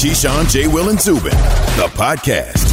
[0.00, 0.66] Keyshawn, J.
[0.66, 1.30] Will, and Zubin,
[1.76, 2.64] the podcast.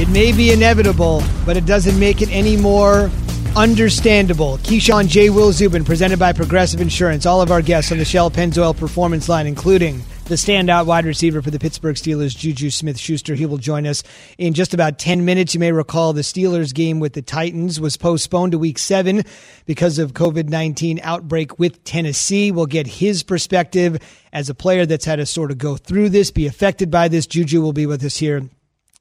[0.00, 3.10] It may be inevitable, but it doesn't make it any more
[3.54, 4.56] understandable.
[4.62, 5.28] Keyshawn J.
[5.28, 7.26] Will Zubin, presented by Progressive Insurance.
[7.26, 11.42] All of our guests on the Shell Pennzoil Performance Line, including the standout wide receiver
[11.42, 13.34] for the Pittsburgh Steelers, Juju Smith Schuster.
[13.34, 14.02] He will join us
[14.38, 15.52] in just about 10 minutes.
[15.52, 19.22] You may recall the Steelers game with the Titans was postponed to week seven
[19.66, 22.50] because of COVID 19 outbreak with Tennessee.
[22.50, 23.98] We'll get his perspective
[24.32, 27.26] as a player that's had to sort of go through this, be affected by this.
[27.26, 28.48] Juju will be with us here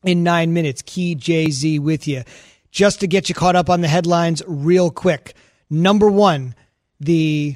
[0.03, 0.83] in nine minutes.
[0.85, 2.23] Key Jay Z with you.
[2.69, 5.35] Just to get you caught up on the headlines real quick.
[5.69, 6.53] Number one,
[6.99, 7.55] the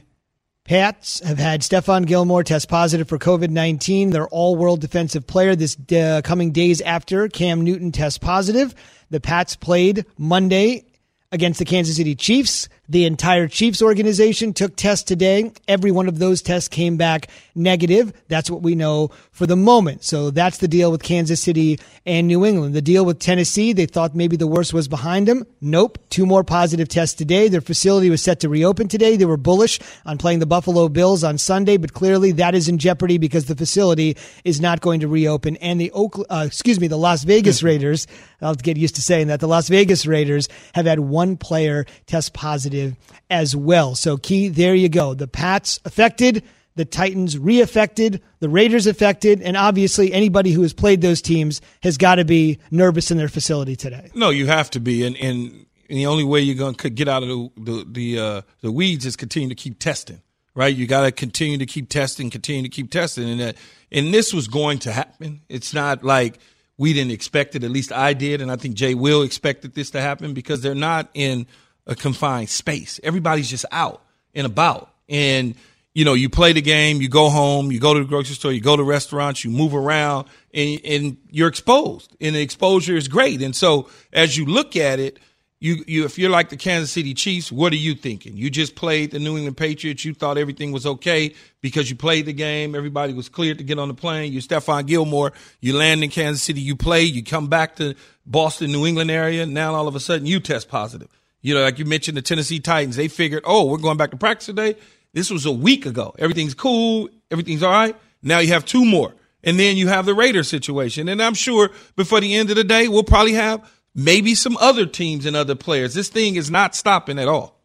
[0.67, 4.09] Pats have had Stephon Gilmore test positive for COVID 19.
[4.09, 8.75] Their all world defensive player this uh, coming days after Cam Newton test positive.
[9.09, 10.84] The Pats played Monday
[11.31, 12.67] against the Kansas City Chiefs.
[12.90, 15.52] The entire Chiefs organization took tests today.
[15.68, 18.14] Every one of those tests came back negative.
[18.30, 20.05] That's what we know for the moment.
[20.05, 22.73] So that's the deal with Kansas City and New England.
[22.73, 25.45] The deal with Tennessee, they thought maybe the worst was behind them.
[25.59, 26.00] Nope.
[26.09, 27.50] Two more positive tests today.
[27.50, 29.17] Their facility was set to reopen today.
[29.17, 32.78] They were bullish on playing the Buffalo Bills on Sunday, but clearly that is in
[32.78, 35.58] jeopardy because the facility is not going to reopen.
[35.58, 38.08] And the Oakland, uh, excuse me, the Las Vegas Raiders,
[38.41, 39.39] I'll get used to saying that.
[39.39, 42.95] The Las Vegas Raiders have had one player test positive
[43.30, 43.95] as well.
[43.95, 45.13] So, Key, there you go.
[45.13, 46.43] The Pats affected,
[46.75, 51.97] the Titans re-affected, the Raiders affected, and obviously anybody who has played those teams has
[51.97, 54.11] got to be nervous in their facility today.
[54.13, 57.08] No, you have to be, and and, and the only way you're going to get
[57.08, 60.21] out of the the the, uh, the weeds is continue to keep testing.
[60.53, 63.58] Right, you got to continue to keep testing, continue to keep testing, and that,
[63.91, 65.41] and this was going to happen.
[65.49, 66.39] It's not like
[66.78, 67.64] we didn't expect it.
[67.64, 70.75] At least I did, and I think Jay will expected this to happen because they're
[70.75, 71.47] not in
[71.86, 73.00] a confined space.
[73.03, 74.03] Everybody's just out
[74.36, 74.94] and about.
[75.09, 75.55] And,
[75.94, 78.52] you know, you play the game, you go home, you go to the grocery store,
[78.52, 82.16] you go to restaurants, you move around, and, and you're exposed.
[82.22, 83.42] And the exposure is great.
[83.42, 85.17] And so as you look at it,
[85.59, 88.37] you, you, if you're like the Kansas City Chiefs, what are you thinking?
[88.37, 90.05] You just played the New England Patriots.
[90.05, 92.76] You thought everything was okay because you played the game.
[92.76, 94.32] Everybody was cleared to get on the plane.
[94.32, 95.33] You're Stephon Gilmore.
[95.59, 96.61] You land in Kansas City.
[96.61, 97.02] You play.
[97.02, 97.95] You come back to
[98.26, 99.48] Boston, New England area.
[99.48, 101.09] Now all of a sudden you test positive.
[101.42, 104.17] You know, like you mentioned, the Tennessee Titans, they figured, oh, we're going back to
[104.17, 104.76] practice today.
[105.14, 106.14] This was a week ago.
[106.20, 107.09] Everything's cool.
[107.32, 107.95] Everything's all right.
[108.21, 109.14] Now you have two more.
[109.43, 111.08] And then you have the Raiders situation.
[111.08, 114.85] And I'm sure before the end of the day, we'll probably have maybe some other
[114.85, 115.93] teams and other players.
[115.93, 117.59] This thing is not stopping at all.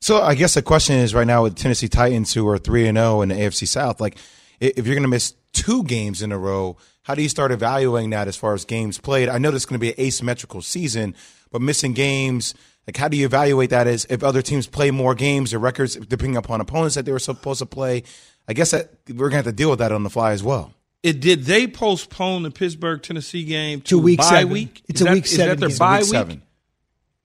[0.00, 2.98] So I guess the question is right now with Tennessee Titans, who are 3 and
[2.98, 4.16] 0 in the AFC South, like
[4.58, 8.10] if you're going to miss two games in a row, how do you start evaluating
[8.10, 9.28] that as far as games played?
[9.28, 11.14] I know this is going to be an asymmetrical season,
[11.52, 12.54] but missing games–
[12.86, 15.96] like, how do you evaluate that as if other teams play more games or records
[15.96, 18.04] depending upon opponents that they were supposed to play?
[18.46, 20.42] I guess that we're going to have to deal with that on the fly as
[20.42, 20.72] well.
[21.02, 24.50] It did they postpone the Pittsburgh Tennessee game to, to week bye seven.
[24.52, 24.82] week?
[24.88, 25.54] It's is a that, week seven.
[25.54, 26.10] Is that their bye week week?
[26.10, 26.42] seven.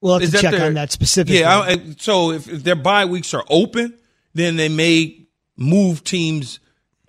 [0.01, 1.39] We'll have Is to check their- on that specifically.
[1.41, 1.59] Yeah.
[1.59, 3.97] I, so if, if their bye weeks are open,
[4.33, 5.27] then they may
[5.57, 6.59] move teams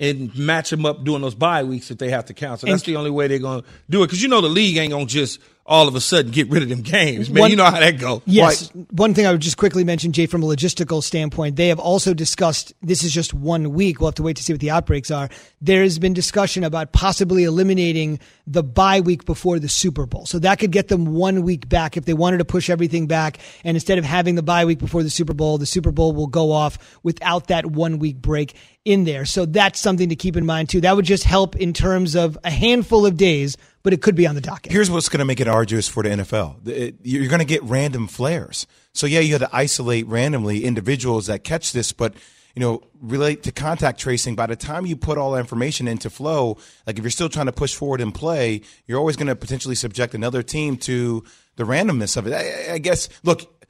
[0.03, 2.69] and match them up during those bye weeks if they have to cancel.
[2.69, 4.77] That's And- the only way they're going to do it because you know the league
[4.77, 7.43] ain't going to just all of a sudden get rid of them games, man.
[7.43, 8.21] One- you know how that go.
[8.27, 8.69] Yes.
[8.91, 12.15] One thing I would just quickly mention, Jay, from a logistical standpoint, they have also
[12.15, 14.01] discussed this is just one week.
[14.01, 15.31] We'll have to wait to see what the outbreaks are.
[15.61, 20.27] There has been discussion about possibly eliminating the bye week before the Super Bowl.
[20.27, 23.39] So that could get them one week back if they wanted to push everything back.
[23.63, 26.27] And instead of having the bye week before the Super Bowl, the Super Bowl will
[26.27, 29.25] go off without that one week break in there.
[29.25, 30.81] So that's something to keep in mind, too.
[30.81, 34.26] That would just help in terms of a handful of days, but it could be
[34.26, 34.72] on the docket.
[34.72, 36.66] Here's what's going to make it arduous for the NFL.
[36.69, 38.66] It- You're going to get random flares.
[38.92, 42.15] So yeah, you have to isolate randomly individuals that catch this, but
[42.54, 44.34] you know, relate to contact tracing.
[44.37, 47.47] By the time you put all that information into flow, like if you're still trying
[47.47, 51.25] to push forward and play, you're always going to potentially subject another team to
[51.56, 52.34] the randomness of it.
[52.34, 53.09] I, I guess.
[53.22, 53.62] Look,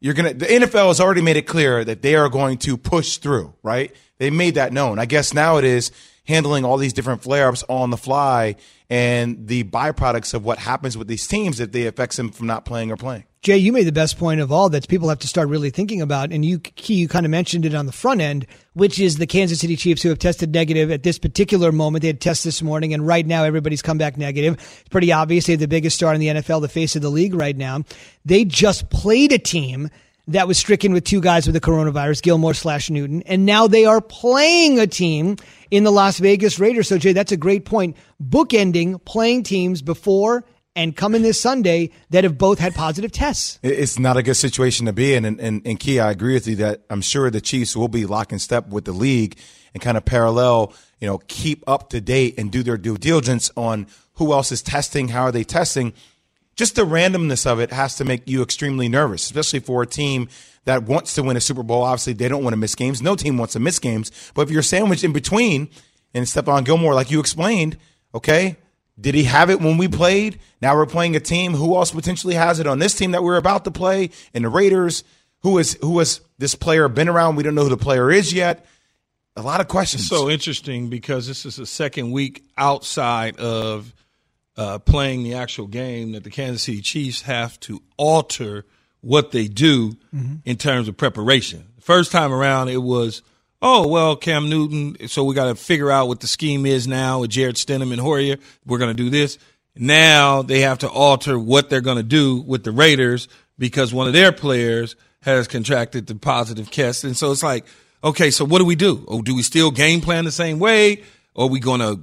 [0.00, 0.34] you're gonna.
[0.34, 3.54] The NFL has already made it clear that they are going to push through.
[3.62, 3.94] Right?
[4.18, 4.98] They made that known.
[4.98, 5.90] I guess now it is
[6.26, 8.56] handling all these different flare ups on the fly
[8.88, 12.64] and the byproducts of what happens with these teams if they affects them from not
[12.64, 13.24] playing or playing.
[13.42, 16.02] Jay, you made the best point of all that people have to start really thinking
[16.02, 16.30] about.
[16.30, 19.26] And you, Key, you kind of mentioned it on the front end, which is the
[19.26, 22.02] Kansas City Chiefs who have tested negative at this particular moment.
[22.02, 24.54] They had tests this morning, and right now everybody's come back negative.
[24.80, 25.46] It's pretty obvious.
[25.46, 27.84] They have the biggest star in the NFL, the face of the league right now.
[28.26, 29.88] They just played a team
[30.28, 33.84] that was stricken with two guys with the coronavirus, Gilmore slash Newton, and now they
[33.84, 35.36] are playing a team
[35.70, 36.88] in the Las Vegas Raiders.
[36.88, 37.96] So, Jay, that's a great point.
[38.22, 40.44] Bookending playing teams before
[40.76, 43.58] and coming this Sunday that have both had positive tests.
[43.62, 45.24] It's not a good situation to be in.
[45.24, 48.06] And, and, and Key, I agree with you that I'm sure the Chiefs will be
[48.06, 49.36] lock in step with the league
[49.74, 53.50] and kind of parallel, you know, keep up to date and do their due diligence
[53.56, 55.92] on who else is testing, how are they testing.
[56.56, 60.28] Just the randomness of it has to make you extremely nervous, especially for a team
[60.64, 61.82] that wants to win a Super Bowl.
[61.82, 63.00] Obviously, they don't want to miss games.
[63.00, 64.10] No team wants to miss games.
[64.34, 65.68] But if you're sandwiched in between,
[66.12, 67.76] and Stephon Gilmore, like you explained,
[68.14, 68.56] okay,
[69.00, 70.38] did he have it when we played?
[70.60, 71.54] Now we're playing a team.
[71.54, 74.10] Who else potentially has it on this team that we're about to play?
[74.34, 75.04] And the Raiders,
[75.42, 77.36] who is who has this player been around?
[77.36, 78.66] We don't know who the player is yet.
[79.36, 80.06] A lot of questions.
[80.06, 83.94] So interesting because this is the second week outside of
[84.56, 88.64] uh, playing the actual game that the Kansas City Chiefs have to alter
[89.00, 90.36] what they do mm-hmm.
[90.44, 91.66] in terms of preparation.
[91.76, 93.22] The first time around, it was
[93.62, 95.08] oh well, Cam Newton.
[95.08, 98.00] So we got to figure out what the scheme is now with Jarrett Stidham and
[98.00, 98.36] Hoyer.
[98.66, 99.38] We're going to do this.
[99.76, 104.06] Now they have to alter what they're going to do with the Raiders because one
[104.06, 107.66] of their players has contracted the positive test, and so it's like,
[108.02, 109.04] okay, so what do we do?
[109.06, 111.02] Oh, do we still game plan the same way?
[111.34, 112.00] Or are we going to?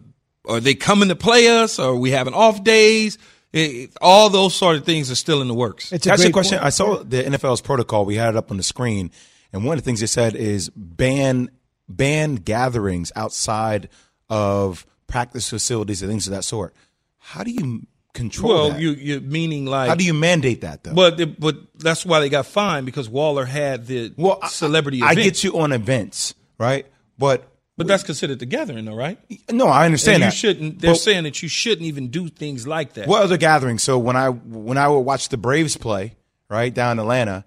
[0.47, 1.79] Are they coming to play us?
[1.79, 3.17] Or are we having off days?
[3.53, 5.91] It, all those sort of things are still in the works.
[5.91, 6.57] It's a That's a question.
[6.57, 6.65] Point.
[6.65, 8.05] I saw the NFL's protocol.
[8.05, 9.11] We had it up on the screen,
[9.53, 11.49] and one of the things they said is ban
[11.87, 13.89] ban gatherings outside
[14.29, 16.75] of practice facilities and things of that sort.
[17.17, 18.81] How do you control well, that?
[18.81, 20.93] you you meaning like how do you mandate that though?
[20.93, 25.01] But but that's why they got fined because Waller had the well, celebrity.
[25.01, 26.85] I, I get you on events, right?
[27.17, 29.19] But but that's considered the gathering, though, right?
[29.51, 30.35] No, I understand and you that.
[30.35, 33.07] Shouldn't they're but, saying that you shouldn't even do things like that?
[33.07, 33.83] What other gatherings?
[33.83, 36.15] So when I when I would watch the Braves play,
[36.49, 37.45] right down in Atlanta,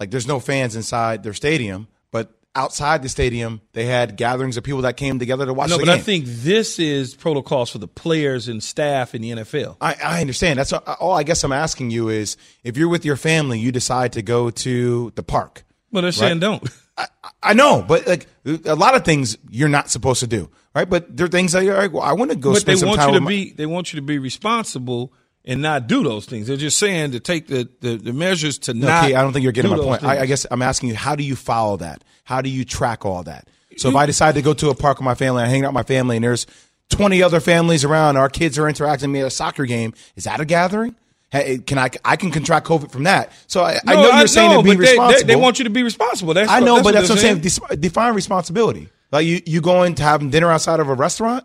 [0.00, 4.64] like there's no fans inside their stadium, but outside the stadium they had gatherings of
[4.64, 5.68] people that came together to watch.
[5.68, 5.94] No, but game.
[5.94, 9.76] I think this is protocols for the players and staff in the NFL.
[9.78, 10.58] I, I understand.
[10.58, 11.12] That's uh, all.
[11.12, 14.48] I guess I'm asking you is if you're with your family, you decide to go
[14.48, 15.64] to the park.
[15.92, 16.66] Well, they're saying don't.
[16.96, 17.06] I,
[17.42, 18.26] I know, but like
[18.64, 20.88] a lot of things you're not supposed to do, right?
[20.88, 22.52] But there are things that you're like, well, I want to go.
[22.52, 23.52] But spend they want you to my- be.
[23.52, 25.12] They want you to be responsible
[25.44, 26.48] and not do those things.
[26.48, 29.04] They're just saying to take the, the, the measures to not.
[29.04, 30.02] Okay, I don't think you're getting my point.
[30.02, 32.02] I, I, guess I'm asking you, how do you follow that?
[32.24, 33.48] How do you track all that?
[33.76, 35.68] So if I decide to go to a park with my family, I hang out
[35.68, 36.46] with my family, and there's
[36.90, 40.24] 20 other families around, our kids are interacting with me at a soccer game, is
[40.24, 40.96] that a gathering?
[41.30, 41.90] Hey, can I?
[42.04, 43.32] I can contract COVID from that.
[43.46, 45.26] So I, no, I know you're saying know, to be responsible.
[45.26, 46.34] They, they, want you to be responsible.
[46.34, 47.80] That's I know, that's but that's what I'm saying.
[47.80, 48.88] Define responsibility.
[49.10, 51.44] Like you, you going to have dinner outside of a restaurant?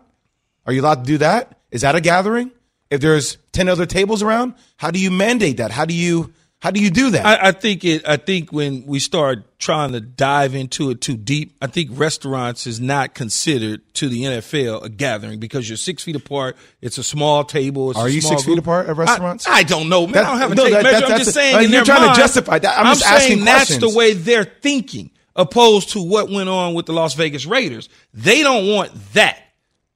[0.66, 1.58] Are you allowed to do that?
[1.70, 2.52] Is that a gathering?
[2.90, 5.70] If there's ten other tables around, how do you mandate that?
[5.70, 6.32] How do you
[6.62, 7.26] how do you do that?
[7.26, 8.06] I, I, think it.
[8.06, 12.68] I think when we start trying to dive into it too deep, I think restaurants
[12.68, 16.56] is not considered to the NFL a gathering because you're six feet apart.
[16.80, 17.92] It's a small table.
[17.96, 18.54] Are you six group.
[18.54, 19.48] feet apart at restaurants?
[19.48, 20.12] I, I don't know, man.
[20.12, 21.00] That, I don't have a no, tape that, measure.
[21.00, 21.70] That, I'm just saying.
[21.72, 22.78] You're trying mind, to justify that.
[22.78, 23.80] I'm, I'm just asking saying questions.
[23.80, 27.88] that's the way they're thinking, opposed to what went on with the Las Vegas Raiders.
[28.14, 29.36] They don't want that.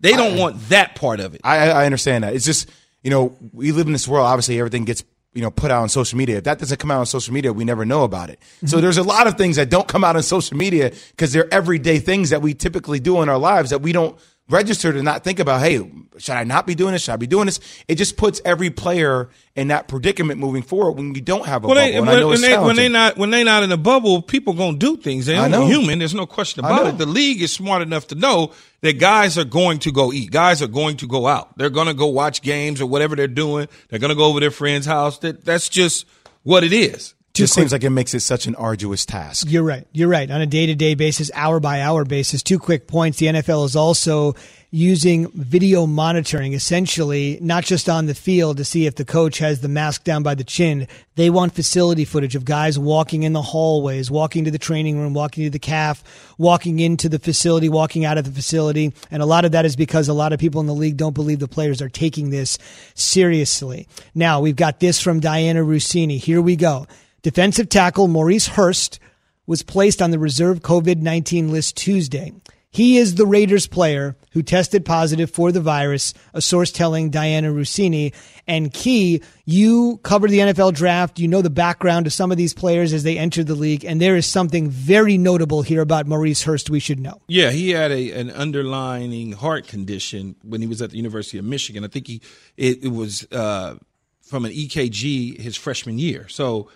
[0.00, 1.42] They don't want that part of it.
[1.44, 2.34] I, I understand that.
[2.34, 2.68] It's just
[3.04, 4.26] you know we live in this world.
[4.26, 5.04] Obviously, everything gets
[5.36, 6.38] you know put out on social media.
[6.38, 8.40] If that doesn't come out on social media, we never know about it.
[8.40, 8.68] Mm-hmm.
[8.68, 11.52] So there's a lot of things that don't come out on social media because they're
[11.52, 14.18] everyday things that we typically do in our lives that we don't
[14.48, 15.78] register to not think about, hey,
[16.18, 17.02] should I not be doing this?
[17.02, 17.60] Should I be doing this?
[17.88, 21.68] It just puts every player in that predicament moving forward when you don't have a
[21.68, 21.90] well, bubble.
[21.90, 23.76] They, and when, I know when, they, when they not when they not in a
[23.76, 25.26] bubble, people gonna do things.
[25.26, 25.98] They're human.
[25.98, 26.98] There's no question about it.
[26.98, 28.52] The league is smart enough to know
[28.82, 30.30] that guys are going to go eat.
[30.30, 31.56] Guys are going to go out.
[31.58, 33.68] They're gonna go watch games or whatever they're doing.
[33.88, 35.18] They're gonna go over their friend's house.
[35.18, 36.06] That that's just
[36.44, 39.46] what it is just seems like it makes it such an arduous task.
[39.48, 39.86] You're right.
[39.92, 40.30] You're right.
[40.30, 42.42] On a day to day basis, hour by hour basis.
[42.42, 43.18] Two quick points.
[43.18, 44.34] The NFL is also
[44.70, 49.60] using video monitoring, essentially, not just on the field to see if the coach has
[49.60, 50.86] the mask down by the chin.
[51.14, 55.14] They want facility footage of guys walking in the hallways, walking to the training room,
[55.14, 56.02] walking to the calf,
[56.36, 58.92] walking into the facility, walking out of the facility.
[59.10, 61.14] And a lot of that is because a lot of people in the league don't
[61.14, 62.58] believe the players are taking this
[62.94, 63.88] seriously.
[64.14, 66.18] Now, we've got this from Dianna Russini.
[66.18, 66.86] Here we go.
[67.26, 69.00] Defensive tackle Maurice Hurst
[69.48, 72.32] was placed on the reserve COVID 19 list Tuesday.
[72.70, 77.52] He is the Raiders player who tested positive for the virus, a source telling Dianna
[77.52, 78.14] Russini.
[78.46, 81.18] And Key, you covered the NFL draft.
[81.18, 83.84] You know the background of some of these players as they entered the league.
[83.84, 87.22] And there is something very notable here about Maurice Hurst we should know.
[87.26, 91.44] Yeah, he had a, an underlying heart condition when he was at the University of
[91.44, 91.82] Michigan.
[91.84, 92.22] I think he
[92.56, 93.78] it, it was uh,
[94.22, 96.28] from an EKG his freshman year.
[96.28, 96.68] So,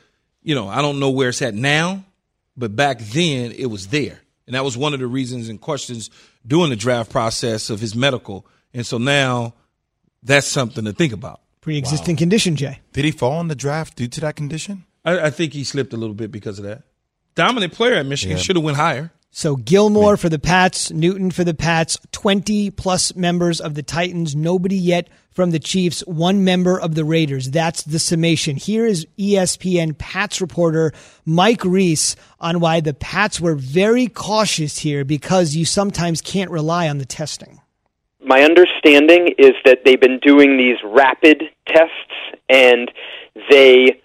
[0.42, 2.04] you know, I don't know where it's at now,
[2.56, 4.20] but back then it was there.
[4.47, 6.11] And that was one of the reasons and questions
[6.47, 8.47] during the draft process of his medical.
[8.75, 9.54] And so now
[10.23, 11.40] that's something to think about.
[11.61, 12.20] Pre existing wow.
[12.20, 12.80] condition, Jay.
[12.92, 14.85] Did he fall in the draft due to that condition?
[15.04, 16.82] I, I, think he slipped a little bit because of that.
[17.35, 18.42] Dominant player at Michigan yeah.
[18.42, 19.12] should have went higher.
[19.32, 24.34] So Gilmore for the Pats, Newton for the Pats, 20 plus members of the Titans,
[24.34, 27.49] nobody yet from the Chiefs, one member of the Raiders.
[27.49, 28.56] That's the summation.
[28.56, 30.92] Here is ESPN Pats reporter
[31.25, 36.88] Mike Reiss on why the Pats were very cautious here because you sometimes can't rely
[36.88, 37.60] on the testing.
[38.22, 41.94] My understanding is that they've been doing these rapid tests
[42.49, 42.90] and
[43.49, 44.00] they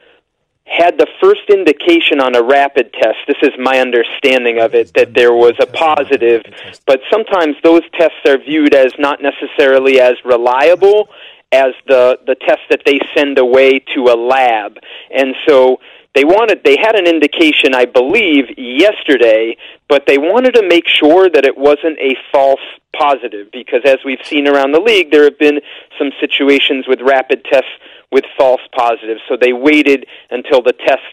[0.66, 5.14] had the first indication on a rapid test, this is my understanding of it, that
[5.14, 6.42] there was a positive,
[6.88, 11.08] but sometimes those tests are viewed as not necessarily as reliable
[11.52, 14.78] as the, the test that they send away to a lab.
[15.14, 15.80] And so
[16.16, 19.58] they wanted they had an indication I believe yesterday,
[19.88, 22.60] but they wanted to make sure that it wasn't a false
[22.98, 25.60] positive because as we've seen around the league there have been
[26.00, 27.70] some situations with rapid tests
[28.16, 29.20] with false positives.
[29.28, 31.04] So they waited until the test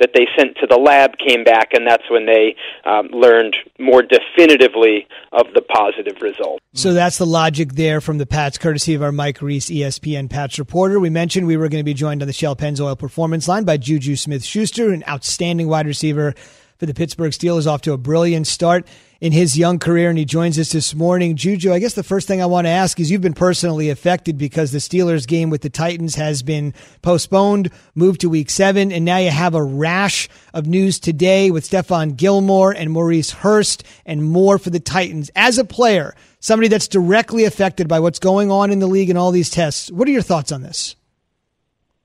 [0.00, 4.00] that they sent to the lab came back, and that's when they um, learned more
[4.00, 6.60] definitively of the positive result.
[6.72, 10.58] So that's the logic there from the Pats, courtesy of our Mike Reiss, ESPN Pats
[10.58, 10.98] reporter.
[10.98, 13.76] We mentioned we were going to be joined on the Shell Pennzoil Performance Line by
[13.76, 16.34] Juju Smith Schuster, an outstanding wide receiver
[16.78, 18.86] for the Pittsburgh Steelers, off to a brilliant start
[19.20, 21.34] in his young career, and he joins us this morning.
[21.34, 24.38] Juju, I guess the first thing I want to ask is you've been personally affected
[24.38, 26.72] because the Steelers game with the Titans has been
[27.02, 31.68] postponed, moved to week seven, and now you have a rash of news today with
[31.68, 35.30] Stephon Gilmore and Maurice Hurst and more for the Titans.
[35.34, 39.18] As a player, somebody that's directly affected by what's going on in the league and
[39.18, 40.94] all these tests, what are your thoughts on this?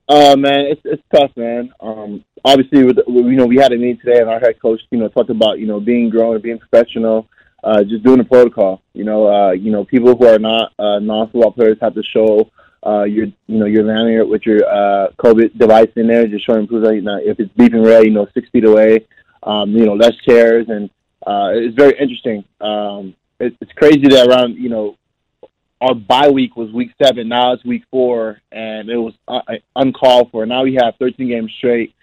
[0.08, 1.72] Uh, man, it's it's tough, man.
[1.80, 4.98] Um, obviously, with, you know, we had a meeting today, and our head coach, you
[4.98, 7.26] know, talked about you know being grown being professional,
[7.62, 8.82] uh, just doing the protocol.
[8.92, 12.50] You know, uh, you know, people who are not uh, non-football players have to show
[12.86, 16.66] uh, your, you know, your lanyard with your uh, COVID device in there, just showing
[16.66, 19.06] proof that you know, if it's beeping red, you know, six feet away.
[19.42, 20.88] Um, you know, less chairs, and
[21.26, 22.44] uh, it's very interesting.
[22.62, 24.96] Um, it, it's crazy that around you know
[25.80, 27.28] our bye week was week seven.
[27.28, 29.40] Now it's week four, and it was uh,
[29.76, 30.46] uncalled for.
[30.46, 31.94] Now we have 13 games straight,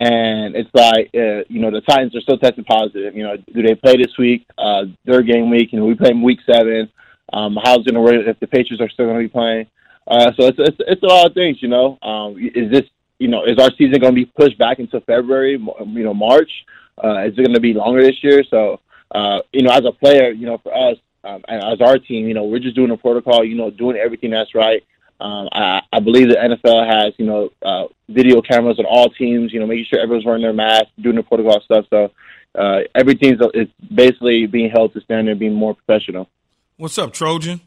[0.00, 3.16] and it's like uh, you know the Titans are still testing positive.
[3.16, 4.46] You know, do they play this week?
[4.58, 6.90] Uh, their game week, and we play them week seven.
[7.32, 9.66] Um, how's it going to work if the Patriots are still going to be playing?
[10.06, 11.62] Uh, so it's, it's it's a lot of things.
[11.62, 12.84] You know, um, is this
[13.18, 15.52] you know is our season going to be pushed back into February?
[15.52, 16.50] You know, March?
[17.02, 18.44] Uh, is it going to be longer this year?
[18.48, 18.80] So
[19.14, 22.34] uh, you know, as a player, you know, for us, um, as our team, you
[22.34, 24.82] know, we're just doing a protocol, you know, doing everything that's right.
[25.20, 29.52] Um, I, I believe the NFL has, you know, uh, video cameras on all teams,
[29.52, 31.86] you know, making sure everyone's wearing their mask, doing the protocol stuff.
[31.88, 32.10] So
[32.58, 36.28] uh, every team's is basically being held to standard, being more professional.
[36.76, 37.60] What's up, Trojan?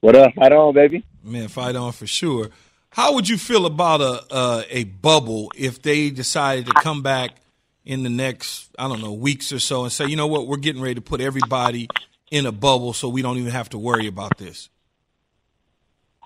[0.00, 0.34] What up?
[0.34, 1.04] Fight on, baby.
[1.24, 2.50] Man, fight on for sure.
[2.90, 7.36] How would you feel about a uh, a bubble if they decided to come back
[7.84, 10.56] in the next I don't know weeks or so and say, you know what, we're
[10.56, 11.88] getting ready to put everybody
[12.30, 14.68] in a bubble so we don't even have to worry about this?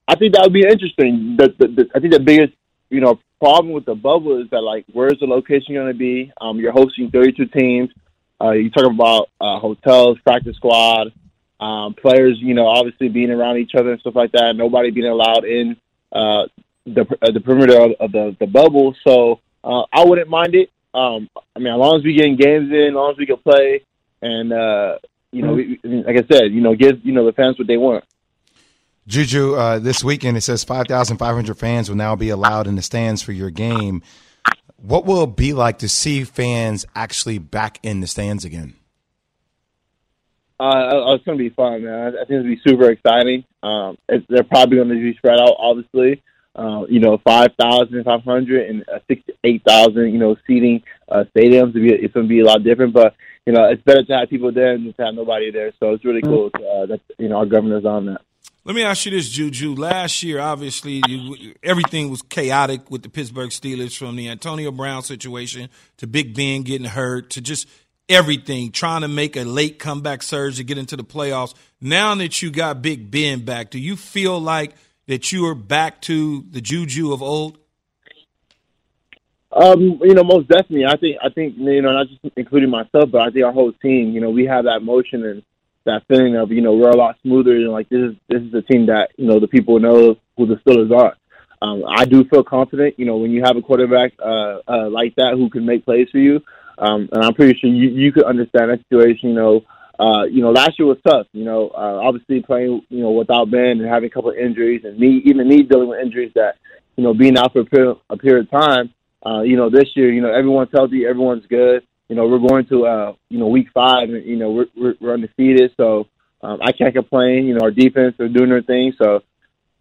[0.08, 1.36] I think that would be interesting.
[1.38, 2.52] The, the, the, I think the biggest,
[2.90, 6.32] you know, problem with the bubble is that like, where's the location going to be?
[6.40, 7.90] Um, you're hosting 32 teams.
[8.40, 11.12] Uh, you talk about uh, hotels, practice squad,
[11.60, 14.54] um, players, you know, obviously being around each other and stuff like that.
[14.56, 15.76] Nobody being allowed in
[16.10, 16.46] uh,
[16.84, 18.94] the uh, the perimeter of, of the the bubble.
[19.06, 20.70] So uh, I wouldn't mind it.
[20.92, 23.38] Um, I mean, as long as we getting games in, as long as we can
[23.38, 23.84] play,
[24.20, 24.98] and uh,
[25.32, 27.76] you know, we, like I said, you know, give you know the fans what they
[27.76, 28.04] want.
[29.08, 33.20] Juju, uh, this weekend it says 5,500 fans will now be allowed in the stands
[33.20, 34.02] for your game.
[34.76, 38.74] What will it be like to see fans actually back in the stands again?
[40.60, 42.14] Uh, it's going to be fun, man.
[42.14, 43.44] I think it'll be super exciting.
[43.64, 43.98] Um,
[44.28, 46.22] they're probably going to be spread out, obviously.
[46.54, 51.72] Uh, you know, 5,500 and uh, 68,000, you know, seating uh, stadiums.
[51.74, 53.14] It's going to be a lot different, but,
[53.46, 55.72] you know, it's better to have people there than to have nobody there.
[55.80, 58.20] So it's really cool uh, that, you know, our governor's on that.
[58.64, 59.74] Let me ask you this, Juju.
[59.74, 65.02] Last year, obviously, you, everything was chaotic with the Pittsburgh Steelers from the Antonio Brown
[65.02, 67.66] situation to Big Ben getting hurt to just
[68.08, 71.54] everything, trying to make a late comeback surge to get into the playoffs.
[71.80, 74.74] Now that you got Big Ben back, do you feel like
[75.06, 77.58] that you are back to the Juju of old?
[79.52, 80.86] Um, you know, most definitely.
[80.86, 83.72] I think I think you know, not just including myself, but I think our whole
[83.72, 84.12] team.
[84.12, 85.42] You know, we have that motion and
[85.84, 88.54] that feeling of you know we're a lot smoother and like this is this is
[88.54, 91.16] a team that you know the people know who the Steelers are.
[91.60, 95.14] Um, I do feel confident, you know, when you have a quarterback uh, uh, like
[95.14, 96.42] that who can make plays for you,
[96.78, 99.30] um, and I'm pretty sure you you could understand that situation.
[99.30, 99.64] You know,
[100.02, 101.26] uh, you know, last year was tough.
[101.32, 104.82] You know, uh, obviously playing you know without Ben and having a couple of injuries,
[104.84, 106.56] and me even me dealing with injuries that
[106.96, 108.92] you know being out for a period, a period of time.
[109.24, 112.66] Uh, you know, this year, you know, everyone's healthy, everyone's good you know, we're going
[112.66, 116.08] to uh, you know week five, and you know we're we're, we're undefeated, so
[116.42, 117.46] um, I can't complain.
[117.46, 119.22] You know, our defense are doing their thing, so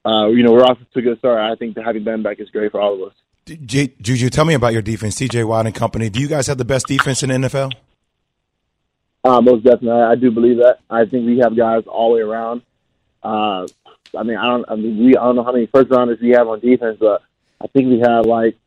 [0.05, 1.39] uh, you know we're off to a good start.
[1.39, 3.15] I think having Ben back is great for all of us.
[3.45, 6.09] Juju, tell me about your defense, TJ Watt and company.
[6.09, 7.73] Do you guys have the best defense in the NFL?
[9.23, 10.79] Uh, most definitely, I, do believe that.
[10.89, 12.63] I think we have guys all the way around.
[13.21, 13.67] Uh,
[14.17, 14.65] I mean, I don't.
[14.67, 17.21] I mean, we I don't know how many first rounders we have on defense, but
[17.61, 18.57] I think we have like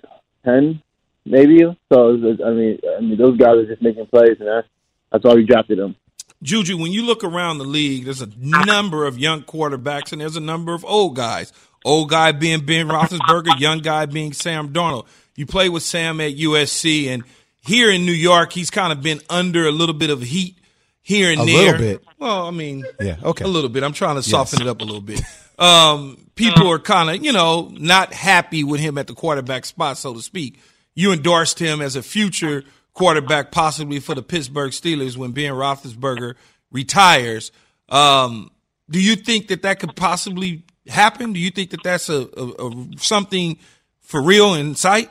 [0.44, 0.80] ten,
[1.24, 1.60] maybe.
[1.92, 4.68] So I mean, I mean, those guys are just making plays, and that's
[5.10, 5.96] that's why we drafted them.
[6.42, 10.36] Juju, when you look around the league, there's a number of young quarterbacks and there's
[10.36, 11.52] a number of old guys.
[11.86, 15.06] Old guy being Ben Roethlisberger, young guy being Sam Darnold.
[15.36, 17.24] You play with Sam at USC, and
[17.66, 20.58] here in New York, he's kind of been under a little bit of heat
[21.02, 21.74] here and A there.
[21.74, 22.04] A little bit.
[22.18, 23.44] Well, I mean, Yeah, okay.
[23.44, 23.82] a little bit.
[23.82, 25.20] I'm trying to soften it up a little bit.
[25.58, 29.96] Um, people are kind of, you know, not happy with him at the quarterback spot,
[29.98, 30.58] so to speak.
[30.94, 36.34] You endorsed him as a future quarterback, possibly for the Pittsburgh Steelers when Ben Roethlisberger
[36.70, 37.52] retires.
[37.88, 38.50] Um,
[38.90, 41.32] do you think that that could possibly happen?
[41.32, 43.58] Do you think that that's a, a, a something
[44.00, 45.08] for real in sight?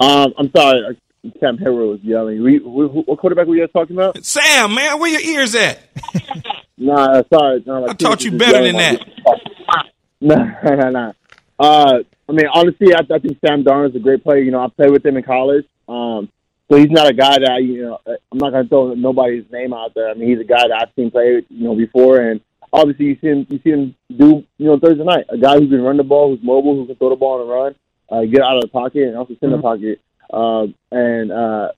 [0.00, 2.42] Um, I'm sorry, uh, Sam Harrow was yelling.
[2.42, 4.24] We, we, what quarterback were you guys talking about?
[4.24, 5.80] Sam, man, where your ears at?
[6.76, 7.62] Nah, uh, sorry.
[7.66, 9.00] No, I taught you better than that.
[10.20, 11.12] Nah, nah, nah.
[11.58, 11.98] Uh,
[12.28, 14.38] I mean, honestly, I, I think Sam Darnold's a great player.
[14.38, 15.66] You know, I played with him in college.
[15.86, 16.30] Um,
[16.70, 17.98] so he's not a guy that you know.
[18.06, 20.08] I'm not going to throw nobody's name out there.
[20.08, 22.40] I mean, he's a guy that I've seen play, you know, before, and
[22.72, 23.46] obviously you see him.
[23.50, 25.26] You see him do, you know, Thursday night.
[25.28, 27.46] A guy who can run the ball, who's mobile, who can throw the ball on
[27.46, 27.74] the run,
[28.10, 30.00] uh, get out of the pocket, and also sit in the pocket.
[30.32, 31.72] Um, and uh,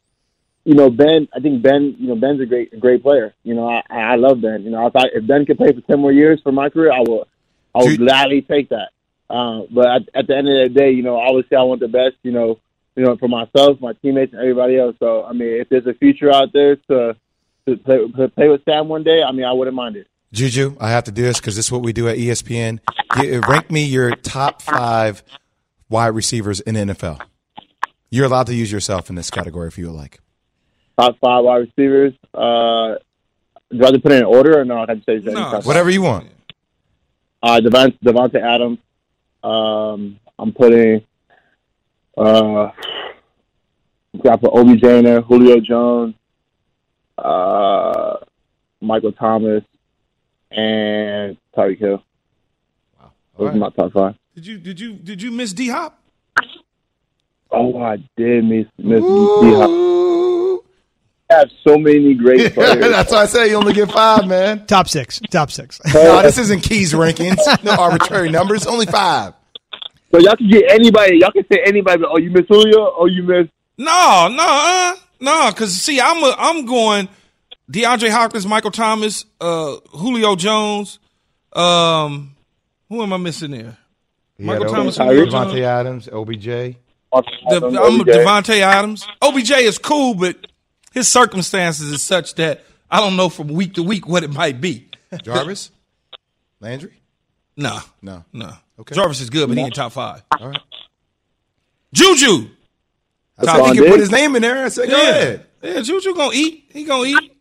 [0.64, 1.28] you know, Ben.
[1.34, 1.96] I think Ben.
[1.98, 3.34] You know, Ben's a great, a great player.
[3.44, 4.62] You know, I, I love Ben.
[4.62, 6.92] You know, if I, if Ben could play for ten more years for my career,
[6.92, 7.28] I will.
[7.74, 8.00] I would Dude.
[8.00, 8.88] gladly take that.
[9.28, 11.88] Uh, but at, at the end of the day, you know, obviously I want the
[11.88, 12.16] best.
[12.22, 12.58] You know,
[12.96, 14.96] you know, for myself, my teammates, and everybody else.
[14.98, 17.16] So, I mean, if there's a future out there to
[17.68, 20.06] to play, to play with Sam one day, I mean, I wouldn't mind it.
[20.32, 22.80] Juju, I have to do this because this is what we do at ESPN.
[23.48, 25.22] Rank me your top five
[25.88, 27.20] wide receivers in the NFL.
[28.10, 30.20] You're allowed to use yourself in this category if you would like.
[30.98, 32.14] Top five wide receivers.
[32.32, 32.96] Uh,
[33.70, 34.82] do I have to put it in order or no?
[34.82, 35.60] I can say No.
[35.64, 36.28] Whatever you want.
[37.42, 38.78] Uh, Devon, Davante Adams.
[39.42, 41.04] Um, I'm putting.
[42.16, 42.70] Uh,
[44.22, 46.14] got for OBJ in there, Julio Jones,
[47.18, 48.16] uh,
[48.80, 49.62] Michael Thomas,
[50.50, 52.02] and Tyreek Hill.
[52.98, 53.12] Wow.
[53.38, 54.14] Those are my top five.
[54.36, 55.98] Did you did you did you miss D Hop?
[57.50, 59.70] Oh, I did miss miss D-Hop.
[61.30, 62.80] I have so many great players.
[62.80, 64.66] That's why I say you only get five, man.
[64.66, 65.20] Top six.
[65.30, 65.80] Top six.
[65.94, 67.38] No, this isn't Keys rankings.
[67.64, 68.66] No arbitrary numbers.
[68.66, 69.32] Only five.
[70.10, 71.16] so y'all can get anybody.
[71.18, 72.02] Y'all can say anybody.
[72.02, 72.92] But, oh, you miss Julio?
[72.94, 75.50] Oh, you miss No, no, uh, no.
[75.50, 77.08] Because see, I'm a, I'm going
[77.72, 80.98] DeAndre Hopkins, Michael Thomas, uh, Julio Jones.
[81.54, 82.36] Um,
[82.90, 83.78] who am I missing there?
[84.38, 85.16] Michael Thomas, Tyreek.
[85.16, 86.44] Julio Davante Adams, OBJ.
[86.44, 86.76] The,
[87.12, 88.08] I'm OBJ.
[88.08, 89.06] Davante Adams.
[89.22, 90.36] OBJ is cool, but
[90.92, 94.60] his circumstances is such that I don't know from week to week what it might
[94.60, 94.88] be.
[95.22, 95.70] Jarvis?
[96.60, 96.92] Landry?
[97.56, 98.24] No, No.
[98.32, 98.52] no.
[98.78, 98.94] Okay.
[98.94, 100.22] Jarvis is good, but he ain't top five.
[100.38, 100.60] All right.
[101.94, 102.48] Juju.
[103.38, 104.64] I Stephon think you put his name in there.
[104.64, 105.46] I said, go Yeah, ahead.
[105.62, 105.80] yeah.
[105.80, 106.64] Juju gonna eat.
[106.72, 107.35] He gonna eat.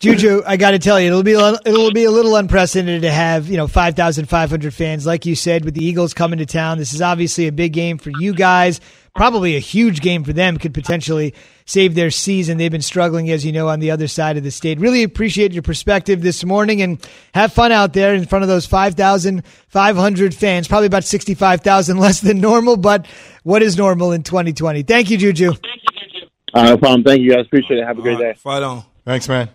[0.00, 3.48] Juju, I got to tell you, it'll be it'll be a little unprecedented to have
[3.48, 6.46] you know five thousand five hundred fans, like you said, with the Eagles coming to
[6.46, 6.78] town.
[6.78, 8.80] This is obviously a big game for you guys,
[9.16, 10.56] probably a huge game for them.
[10.56, 11.34] Could potentially
[11.66, 12.58] save their season.
[12.58, 14.78] They've been struggling, as you know, on the other side of the state.
[14.78, 18.66] Really appreciate your perspective this morning, and have fun out there in front of those
[18.66, 20.68] five thousand five hundred fans.
[20.68, 23.04] Probably about sixty five thousand less than normal, but
[23.42, 24.84] what is normal in twenty twenty?
[24.84, 25.54] Thank you, Juju.
[26.54, 27.02] Uh, no problem.
[27.02, 27.46] Thank you guys.
[27.46, 27.84] Appreciate it.
[27.84, 28.34] Have a great day.
[28.34, 28.84] Fight on.
[29.04, 29.48] Thanks, man.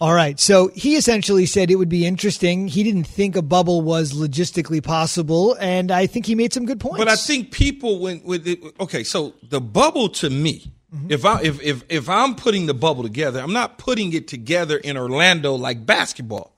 [0.00, 0.38] All right.
[0.38, 2.68] So he essentially said it would be interesting.
[2.68, 6.78] He didn't think a bubble was logistically possible, and I think he made some good
[6.78, 6.98] points.
[6.98, 11.10] But I think people when with it, okay, so the bubble to me, mm-hmm.
[11.10, 14.76] if I if if if I'm putting the bubble together, I'm not putting it together
[14.76, 16.54] in Orlando like basketball.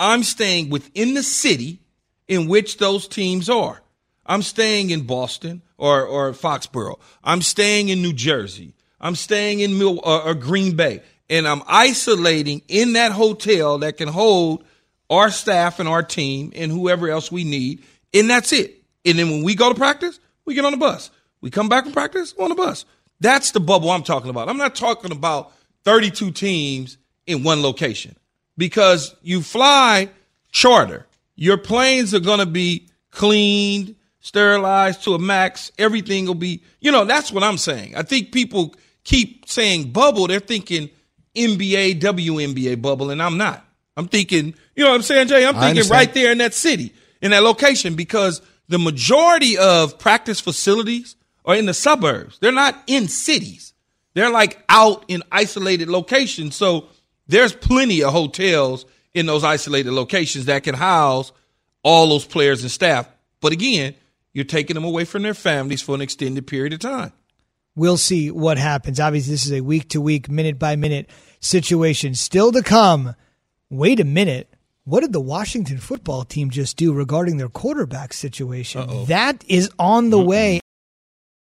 [0.00, 1.82] I'm staying within the city
[2.26, 3.82] in which those teams are.
[4.26, 6.98] I'm staying in Boston or or Foxborough.
[7.22, 8.74] I'm staying in New Jersey.
[9.00, 13.96] I'm staying in Mil- or, or Green Bay, and I'm isolating in that hotel that
[13.96, 14.64] can hold
[15.08, 18.82] our staff and our team and whoever else we need, and that's it.
[19.06, 21.10] And then when we go to practice, we get on the bus.
[21.40, 22.84] We come back from practice on the bus.
[23.20, 24.48] That's the bubble I'm talking about.
[24.48, 25.52] I'm not talking about
[25.84, 28.16] 32 teams in one location
[28.58, 30.10] because you fly
[30.50, 31.06] charter.
[31.36, 33.94] Your planes are going to be cleaned.
[34.20, 35.72] sterilized to a max.
[35.78, 37.96] Everything will be, you know, that's what I'm saying.
[37.96, 40.26] I think people keep saying bubble.
[40.26, 40.90] They're thinking
[41.34, 43.64] NBA, WNBA bubble, and I'm not.
[43.96, 45.46] I'm thinking, you know what I'm saying, Jay?
[45.46, 50.40] I'm thinking right there in that city, in that location, because the majority of practice
[50.40, 52.38] facilities are in the suburbs.
[52.38, 53.74] They're not in cities.
[54.14, 56.56] They're like out in isolated locations.
[56.56, 56.86] So
[57.26, 61.32] there's plenty of hotels in those isolated locations that can house
[61.82, 63.08] all those players and staff.
[63.40, 63.94] But again,
[64.32, 67.12] you're taking them away from their families for an extended period of time.
[67.76, 69.00] We'll see what happens.
[69.00, 71.08] Obviously, this is a week to week, minute by minute
[71.40, 72.14] situation.
[72.14, 73.14] Still to come.
[73.70, 74.52] Wait a minute.
[74.84, 78.80] What did the Washington football team just do regarding their quarterback situation?
[78.80, 79.04] Uh-oh.
[79.04, 80.60] That is on the way.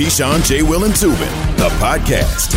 [0.00, 0.62] Keyshawn, J.
[0.62, 1.18] Will, and Zubin,
[1.58, 2.54] the podcast.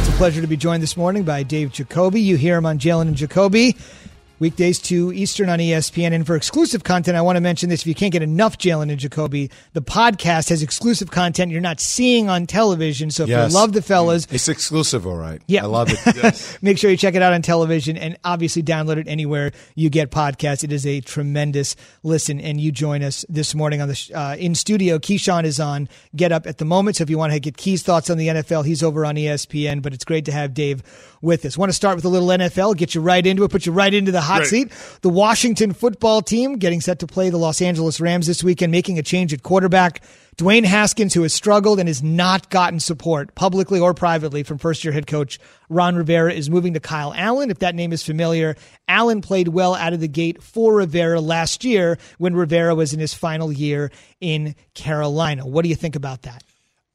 [0.00, 2.20] It's a pleasure to be joined this morning by Dave Jacoby.
[2.20, 3.74] You hear him on Jalen and Jacoby
[4.38, 6.12] weekdays 2 Eastern on ESPN.
[6.12, 7.82] And for exclusive content, I want to mention this.
[7.82, 11.80] If you can't get enough Jalen and Jacoby, the podcast has exclusive content you're not
[11.80, 13.10] seeing on television.
[13.10, 13.50] So if yes.
[13.50, 15.40] you love the fellas, it's exclusive, all right.
[15.46, 15.64] Yeah.
[15.64, 15.98] I love it.
[16.18, 16.58] Yes.
[16.62, 20.10] Make sure you check it out on television and obviously download it anywhere you get
[20.10, 20.64] podcasts.
[20.64, 22.40] It is a tremendous listen.
[22.40, 24.98] And you join us this morning on the uh, in studio.
[24.98, 26.96] Keyshawn is on Get Up at the moment.
[26.96, 29.80] So if you want to get Key's thoughts on the NFL, he's over on ESPN.
[29.80, 30.82] But it's great to have Dave
[31.20, 31.56] with us.
[31.56, 33.92] Want to start with a little NFL, get you right into it, put you right
[33.92, 34.72] into the hot seat.
[35.02, 38.98] The Washington football team getting set to play the Los Angeles Rams this weekend, making
[38.98, 40.02] a change at quarterback.
[40.36, 44.84] Dwayne Haskins, who has struggled and has not gotten support publicly or privately from first
[44.84, 47.50] year head coach Ron Rivera, is moving to Kyle Allen.
[47.50, 48.54] If that name is familiar,
[48.86, 53.00] Allen played well out of the gate for Rivera last year when Rivera was in
[53.00, 55.44] his final year in Carolina.
[55.44, 56.44] What do you think about that?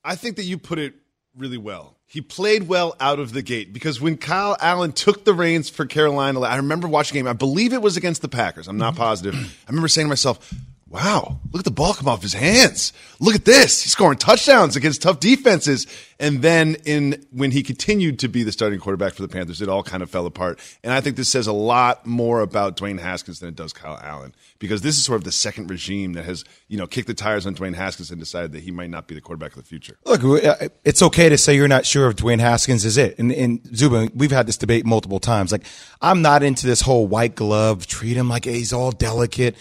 [0.06, 0.94] I think that you put it
[1.36, 1.98] really well.
[2.14, 5.88] He played well out of the gate because when Kyle Allen took the reins for
[5.88, 7.28] Carolina, I remember watching a game.
[7.28, 8.68] I believe it was against the Packers.
[8.68, 9.02] I'm not mm-hmm.
[9.02, 9.34] positive.
[9.34, 10.54] I remember saying to myself,
[10.94, 12.94] wow, look at the ball come off his hands.
[13.20, 13.82] Look at this.
[13.82, 15.88] He's scoring touchdowns against tough defenses.
[16.20, 19.68] And then in when he continued to be the starting quarterback for the Panthers, it
[19.68, 20.60] all kind of fell apart.
[20.84, 24.00] And I think this says a lot more about Dwayne Haskins than it does Kyle
[24.04, 27.16] Allen because this is sort of the second regime that has, you know, kicked the
[27.16, 29.68] tires on Dwayne Haskins and decided that he might not be the quarterback of the
[29.68, 29.98] future.
[30.06, 33.18] Look, uh, it's okay to say you're not sure if Dwayne Haskins is it.
[33.18, 35.52] And, and Zubin, we've had this debate multiple times.
[35.52, 35.66] Like,
[36.04, 39.56] I'm not into this whole white glove, treat him like he's all delicate.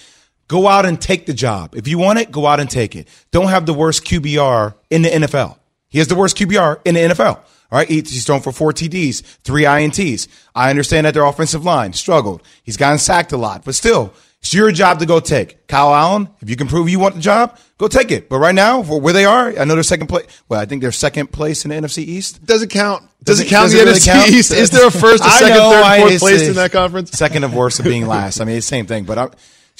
[0.48, 1.74] Go out and take the job.
[1.74, 3.08] If you want it, go out and take it.
[3.30, 5.56] Don't have the worst QBR in the NFL.
[5.88, 7.36] He has the worst QBR in the NFL.
[7.36, 7.88] All right.
[7.88, 10.28] He's thrown for four TDs, three INTs.
[10.54, 12.42] I understand that their offensive line struggled.
[12.62, 15.68] He's gotten sacked a lot, but still, it's your job to go take.
[15.68, 18.28] Kyle Allen, if you can prove you want the job, go take it.
[18.28, 20.26] But right now, for where they are, I know they're second place.
[20.48, 22.44] Well, I think they're second place in the NFC East.
[22.44, 23.04] Doesn't count.
[23.22, 24.30] Doesn't, count in the NFC count?
[24.30, 24.50] East.
[24.50, 27.12] Is there a first, a second, know, third, fourth place in that conference?
[27.12, 28.40] Second of worst of being last.
[28.40, 29.30] I mean, it's the same thing, but I'm,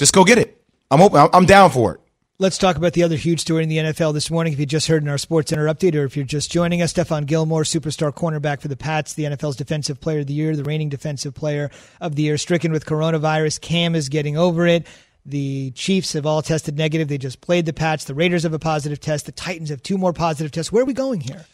[0.03, 0.61] just go get it.
[0.91, 1.29] I'm open.
[1.33, 2.01] I'm down for it.
[2.41, 4.53] Let's talk about the other huge story in the NFL this morning.
[4.53, 6.93] If you just heard in our Sports Center update, or if you're just joining us,
[6.93, 10.65] Stephon Gilmore, superstar cornerback for the Pats, the NFL's Defensive Player of the Year, the
[10.65, 13.61] reigning Defensive Player of the Year, stricken with coronavirus.
[13.61, 14.88] Cam is getting over it.
[15.25, 17.07] The Chiefs have all tested negative.
[17.07, 18.03] They just played the Pats.
[18.03, 19.27] The Raiders have a positive test.
[19.27, 20.73] The Titans have two more positive tests.
[20.73, 21.47] Where are we going here?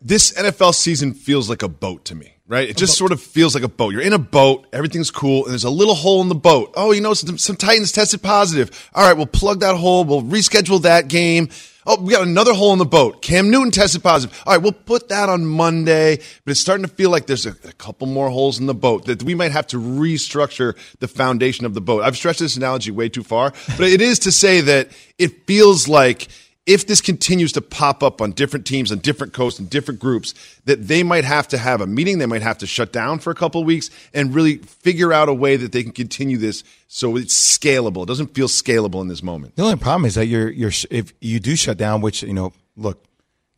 [0.00, 2.68] This NFL season feels like a boat to me right?
[2.68, 3.92] It just sort of feels like a boat.
[3.92, 6.72] You're in a boat, everything's cool, and there's a little hole in the boat.
[6.74, 8.90] Oh, you know, some, some Titans tested positive.
[8.94, 10.04] All right, we'll plug that hole.
[10.04, 11.50] We'll reschedule that game.
[11.86, 13.22] Oh, we got another hole in the boat.
[13.22, 14.42] Cam Newton tested positive.
[14.46, 16.16] All right, we'll put that on Monday.
[16.44, 19.06] But it's starting to feel like there's a, a couple more holes in the boat
[19.06, 22.02] that we might have to restructure the foundation of the boat.
[22.02, 25.86] I've stretched this analogy way too far, but it is to say that it feels
[25.86, 26.28] like–
[26.68, 30.34] if this continues to pop up on different teams on different coasts and different groups,
[30.66, 33.30] that they might have to have a meeting, they might have to shut down for
[33.30, 36.62] a couple of weeks and really figure out a way that they can continue this
[36.86, 38.02] so it's scalable.
[38.02, 39.56] It doesn't feel scalable in this moment.
[39.56, 42.52] The only problem is that you're you're if you do shut down, which you know,
[42.76, 43.02] look,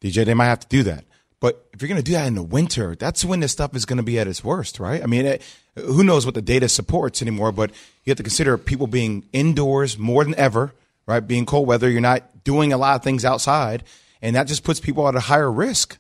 [0.01, 1.05] DJ, they might have to do that.
[1.41, 3.87] But if you're going to do that in the winter, that's when this stuff is
[3.87, 5.03] going to be at its worst, right?
[5.03, 5.43] I mean, it,
[5.75, 7.71] who knows what the data supports anymore, but
[8.05, 10.75] you have to consider people being indoors more than ever,
[11.11, 11.27] right?
[11.27, 13.85] Being cold weather, you're not doing a lot of things outside,
[14.23, 15.99] and that just puts people at a higher risk.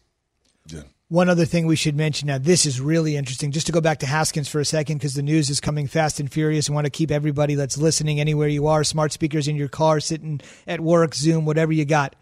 [0.67, 0.83] Yeah.
[1.09, 3.51] One other thing we should mention now, this is really interesting.
[3.51, 6.21] Just to go back to Haskins for a second, because the news is coming fast
[6.21, 6.71] and furious.
[6.71, 9.99] I want to keep everybody that's listening anywhere you are, smart speakers in your car,
[9.99, 12.15] sitting at work, Zoom, whatever you got.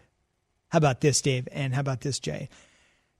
[0.69, 1.47] How about this, Dave?
[1.51, 2.49] And how about this, Jay?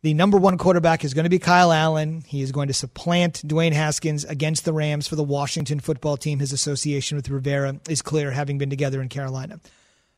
[0.01, 2.23] The number one quarterback is going to be Kyle Allen.
[2.25, 6.39] He is going to supplant Dwayne Haskins against the Rams for the Washington football team.
[6.39, 9.59] His association with Rivera is clear, having been together in Carolina.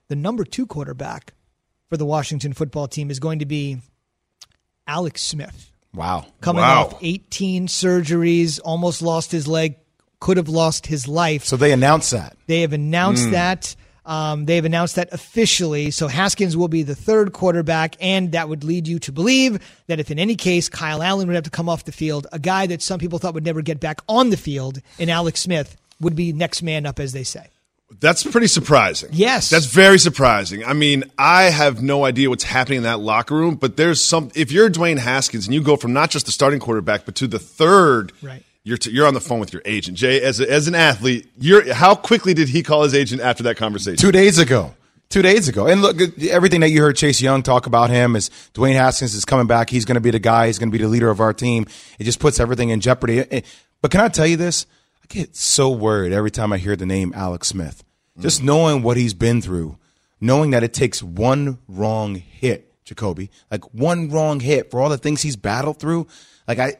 [0.07, 1.33] The number two quarterback
[1.89, 3.79] for the Washington football team is going to be
[4.85, 5.71] Alex Smith.
[5.95, 6.27] Wow.
[6.41, 6.85] Coming wow.
[6.85, 9.75] off 18 surgeries, almost lost his leg,
[10.19, 11.43] could have lost his life.
[11.43, 12.37] So they announced that.
[12.45, 13.31] They have announced Mm.
[13.31, 13.75] that.
[14.05, 15.91] Um, they have announced that officially.
[15.91, 19.99] So Haskins will be the third quarterback, and that would lead you to believe that
[19.99, 22.65] if in any case Kyle Allen would have to come off the field, a guy
[22.67, 26.15] that some people thought would never get back on the field in Alex Smith would
[26.15, 27.47] be next man up, as they say.
[27.99, 29.09] That's pretty surprising.
[29.11, 29.49] Yes.
[29.49, 30.63] That's very surprising.
[30.63, 34.31] I mean, I have no idea what's happening in that locker room, but there's some
[34.33, 37.27] if you're Dwayne Haskins and you go from not just the starting quarterback but to
[37.27, 38.43] the third Right.
[38.63, 40.21] You're, t- you're on the phone with your agent, Jay.
[40.21, 43.57] As, a, as an athlete, you're how quickly did he call his agent after that
[43.57, 43.97] conversation?
[43.97, 44.75] Two days ago.
[45.09, 45.65] Two days ago.
[45.67, 45.97] And look,
[46.29, 49.69] everything that you heard Chase Young talk about him is Dwayne Haskins is coming back.
[49.69, 50.47] He's going to be the guy.
[50.47, 51.65] He's going to be the leader of our team.
[51.99, 53.19] It just puts everything in jeopardy.
[53.19, 53.41] Eh,
[53.81, 54.65] But can I tell you this?
[55.03, 57.83] I get so worried every time I hear the name Alex Smith.
[58.19, 59.77] Just knowing what he's been through,
[60.21, 64.97] knowing that it takes one wrong hit, Jacoby, like one wrong hit for all the
[64.97, 66.07] things he's battled through.
[66.47, 66.75] Like I,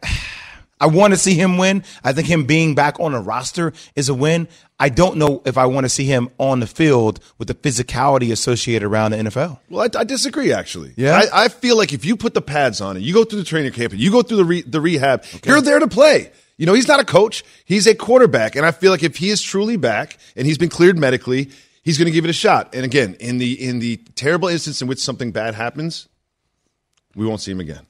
[0.81, 1.83] I want to see him win.
[2.03, 4.47] I think him being back on a roster is a win.
[4.79, 8.31] I don't know if I want to see him on the field with the physicality
[8.31, 9.59] associated around the NFL.
[9.69, 10.51] Well, I, I disagree.
[10.51, 11.21] Actually, Yeah?
[11.31, 13.45] I, I feel like if you put the pads on and you go through the
[13.45, 16.31] training camp and you go through the re, the rehab, you're there to play.
[16.57, 19.29] You know, he's not a coach; he's a quarterback, and I feel like if he
[19.29, 21.49] is truly back and he's been cleared medically,
[21.83, 22.75] he's going to give it a shot.
[22.75, 26.07] And again, in the in the terrible instance in which something bad happens,
[27.15, 27.85] we won't see him again.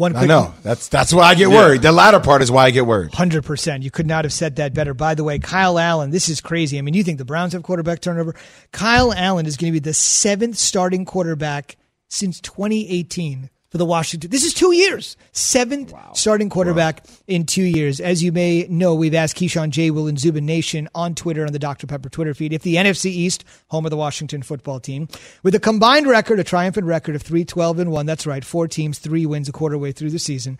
[0.00, 1.56] One I quick know that's that's why I get Yeah.
[1.56, 1.82] worried.
[1.82, 3.12] The latter part is why I get worried.
[3.12, 3.82] Hundred percent.
[3.82, 4.94] You could not have said that better.
[4.94, 6.10] By the way, Kyle Allen.
[6.10, 6.78] This is crazy.
[6.78, 8.34] I mean, you think the Browns have quarterback turnover?
[8.72, 11.76] Kyle Allen is going to be the seventh starting quarterback
[12.08, 14.30] since 2018 for the Washington.
[14.30, 15.16] This is two years.
[15.32, 18.00] Seventh starting quarterback in two years.
[18.00, 19.90] As you may know, we've asked Keyshawn J.
[19.92, 21.86] Will and Zubin Nation on Twitter on the Dr.
[21.86, 25.08] Pepper Twitter feed if the NFC East, home of the Washington football team,
[25.44, 28.66] with a combined record, a triumphant record of 3 12 and 1, that's right, four
[28.66, 30.58] teams, three wins a quarter way through the season.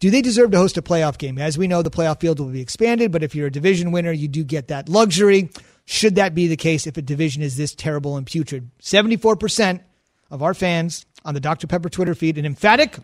[0.00, 1.38] Do they deserve to host a playoff game?
[1.38, 4.12] As we know, the playoff field will be expanded, but if you're a division winner,
[4.12, 5.50] you do get that luxury.
[5.84, 8.70] Should that be the case if a division is this terrible and putrid?
[8.80, 9.80] 74%
[10.30, 11.66] of our fans on the Dr.
[11.66, 12.98] Pepper Twitter feed, an emphatic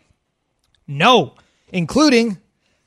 [0.86, 1.34] no,
[1.70, 2.38] including.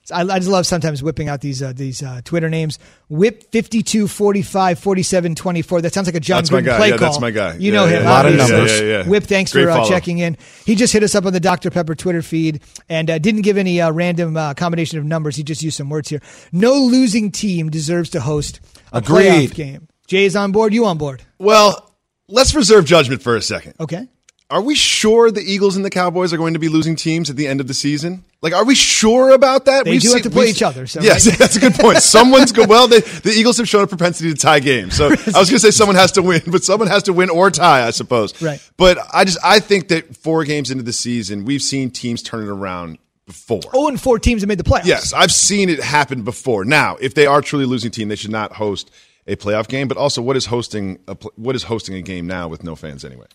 [0.10, 2.80] I, I just love sometimes whipping out these uh, these uh, Twitter names.
[3.10, 5.82] Whip 52, 45, 47, 24.
[5.82, 6.78] That sounds like a John That's my guy.
[6.78, 7.08] play Yeah, call.
[7.10, 7.56] that's my guy.
[7.56, 8.04] You Yeah, know yeah, him.
[8.04, 8.10] yeah.
[8.10, 8.72] A lot of numbers.
[8.80, 9.08] Yeah, yeah, yeah.
[9.10, 10.38] Whip, thanks Great for uh, checking in.
[10.66, 11.72] He just hit us up on the Dr.
[11.72, 15.36] Pepper Twitter feed and uh, didn't give any uh, random uh, combination of numbers.
[15.36, 16.22] He just used some words here.
[16.54, 18.62] No losing team deserves to host
[18.94, 19.50] a Agreed.
[19.50, 19.88] playoff game.
[20.08, 20.74] Jay's on board.
[20.74, 21.22] You on board?
[21.38, 21.94] Well,
[22.30, 23.74] let's reserve judgment for a second.
[23.78, 24.08] Okay.
[24.50, 27.36] Are we sure the Eagles and the Cowboys are going to be losing teams at
[27.36, 28.24] the end of the season?
[28.42, 29.84] Like, are we sure about that?
[29.84, 31.98] They do have to play each other, so- yes, that's a good point.
[31.98, 32.66] Someone's go.
[32.66, 34.96] Well, they, the Eagles have shown a propensity to tie games.
[34.96, 37.30] So I was going to say someone has to win, but someone has to win
[37.30, 38.42] or tie, I suppose.
[38.42, 38.62] Right.
[38.78, 42.44] But I just I think that four games into the season, we've seen teams turn
[42.44, 43.60] it around before.
[43.74, 44.86] Oh, and four teams have made the playoffs.
[44.86, 46.64] Yes, I've seen it happen before.
[46.64, 48.92] Now, if they are truly losing team, they should not host
[49.28, 49.90] a playoff game.
[49.90, 53.04] But also, what is hosting a what is hosting a game now with no fans
[53.04, 53.28] anyway?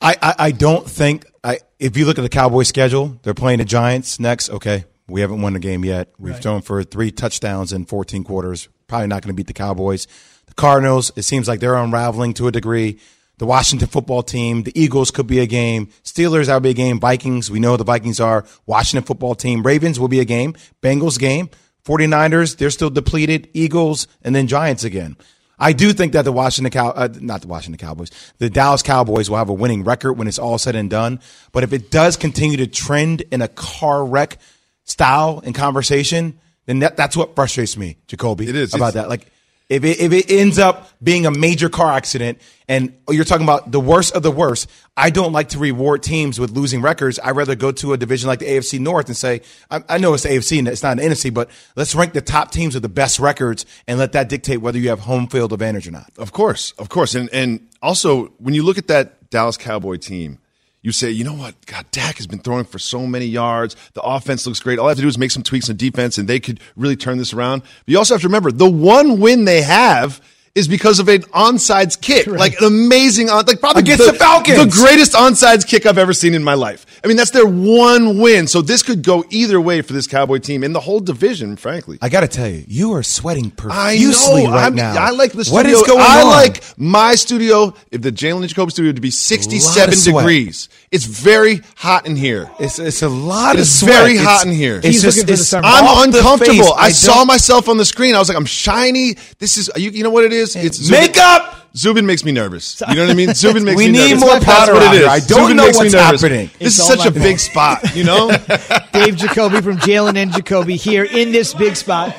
[0.00, 3.58] I, I, I don't think I if you look at the Cowboys schedule, they're playing
[3.58, 4.50] the Giants next.
[4.50, 6.08] Okay, we haven't won the game yet.
[6.18, 6.42] We've Right.
[6.42, 8.68] thrown for three touchdowns in 14 quarters.
[8.86, 10.06] Probably not going to beat the Cowboys.
[10.46, 12.98] The Cardinals, it seems like they're unraveling to a degree.
[13.38, 15.88] The Washington football team, the Eagles could be a game.
[16.04, 17.00] Steelers, that would be a game.
[17.00, 18.44] Vikings, we know the Vikings are.
[18.66, 19.62] Washington football team.
[19.62, 20.54] Ravens will be a game.
[20.82, 21.48] Bengals game.
[21.86, 23.48] 49ers, they're still depleted.
[23.54, 25.16] Eagles, and then Giants again.
[25.60, 29.28] I do think that the Washington Cow, uh, not the Washington Cowboys, the Dallas Cowboys
[29.28, 31.20] will have a winning record when it's all said and done.
[31.52, 34.38] But if it does continue to trend in a car wreck
[34.84, 38.48] style and conversation, then that, that's what frustrates me, Jacoby.
[38.48, 38.72] It is.
[38.74, 39.08] about It's- that.
[39.10, 39.26] Like
[39.70, 43.70] if it, if it ends up being a major car accident and you're talking about
[43.70, 47.20] the worst of the worst, I don't like to reward teams with losing records.
[47.22, 50.12] I'd rather go to a division like the AFC North and say, I, I know
[50.12, 52.82] it's the AFC and it's not an NFC, but let's rank the top teams with
[52.82, 56.10] the best records and let that dictate whether you have home field advantage or not.
[56.18, 60.40] Of course, of course, and and also when you look at that Dallas Cowboy team,
[60.82, 61.54] you say, you know what?
[61.66, 63.76] God, Dak has been throwing for so many yards.
[63.92, 64.78] The offense looks great.
[64.78, 66.96] All I have to do is make some tweaks on defense, and they could really
[66.96, 67.60] turn this around.
[67.60, 70.22] But you also have to remember the one win they have
[70.54, 74.58] is because of an onside kick, like an amazing on, like probably Against the Falcons.
[74.58, 76.84] the greatest onside kick I've ever seen in my life.
[77.04, 78.48] I mean, that's their one win.
[78.48, 81.54] So this could go either way for this Cowboy team in the whole division.
[81.56, 84.50] Frankly, I got to tell you, you are sweating I profusely know.
[84.50, 84.94] right I'm- now.
[84.96, 85.56] I like the studio.
[85.56, 86.26] What is going I on?
[86.26, 90.68] I like my studio, if the Jalen and Jacoby studio, to be 67 degrees.
[90.90, 92.50] It's very hot in here.
[92.58, 93.92] It's, it's a lot It of is sweat.
[93.94, 94.78] very It's- hot in here.
[94.78, 95.68] It's He's just, looking for the summer.
[95.68, 96.64] I'm off the uncomfortable.
[96.64, 96.72] face.
[96.76, 98.16] I, saw don't- myself on the screen.
[98.16, 99.14] I was like, I'm shiny.
[99.38, 100.39] This is, you, you know what it is?
[100.42, 101.00] It's Zubin.
[101.00, 101.56] Makeup!
[101.76, 102.82] Zubin makes me nervous.
[102.88, 103.32] You know what I mean?
[103.34, 104.20] Zubin makes We me need nervous.
[104.20, 105.06] more That's powder what out it is.
[105.08, 106.20] I don't Zubin know makes what's nervous.
[106.22, 106.46] happening.
[106.58, 108.28] This It's is such a my big spot, you know?
[108.92, 112.16] Dave Jacoby from Jalen and Jacoby here in this big spot.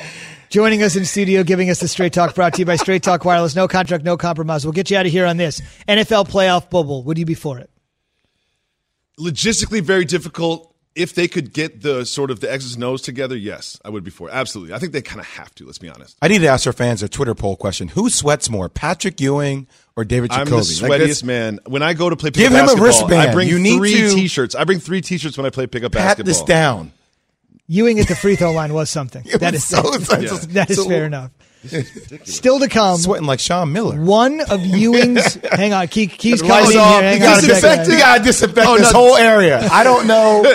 [0.48, 3.24] Joining us in studio, giving us the Straight Talk brought to you by Straight Talk
[3.24, 3.54] Wireless.
[3.56, 4.64] No contract, no compromise.
[4.64, 5.60] We'll get you out of here on this.
[5.88, 7.02] NFL playoff bubble.
[7.04, 7.70] Would you be for it?
[9.20, 10.71] logistically very difficult.
[10.94, 14.04] If they could get the sort of the X's and O's together, yes, I would
[14.04, 14.32] be for it.
[14.34, 14.74] Absolutely.
[14.74, 16.18] I think they kind of have to, let's be honest.
[16.20, 19.66] I need to ask our fans a Twitter poll question: Who sweats more, Patrick Ewing
[19.96, 20.62] or David I'm Jacoby?
[20.66, 21.60] the Like, sweatiest this- man.
[21.66, 23.14] When I go to play Give pickup him a wristband.
[23.30, 24.54] I bring You need three to- t-shirts.
[24.54, 26.26] I bring three t-shirts when I play pickup Pat basketball.
[26.32, 26.92] this down.
[27.68, 29.22] Ewing at the free throw line was something.
[29.26, 31.30] It That was is so- that, that is so- fair enough.
[32.24, 32.98] Still to come.
[32.98, 34.00] Sweating like Sean Miller.
[34.02, 35.34] One of Ewing's.
[35.52, 37.00] hang on, Key, Key's coming in off.
[37.00, 37.10] here.
[37.12, 37.88] Hang You on a gotta disinfect.
[37.90, 38.98] You gotta disinfect Oh, this no.
[38.98, 39.60] whole area.
[39.70, 40.42] I don't know.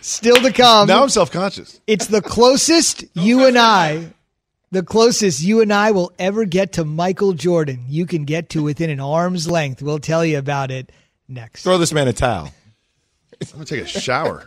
[0.00, 0.88] Still to come.
[0.88, 1.80] Now I'm self-conscious.
[1.86, 4.12] It's the closest you and I,
[4.70, 7.84] the closest you and I will ever get to Michael Jordan.
[7.88, 9.82] You can get to within an arm's length.
[9.82, 10.92] We'll tell you about it
[11.28, 11.64] next.
[11.64, 12.52] Throw this man a towel.
[13.42, 14.46] I'm going to take a shower.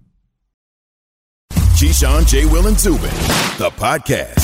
[1.81, 2.45] Keyshawn, J.
[2.45, 3.09] Will, and Zubin,
[3.57, 4.37] the podcast.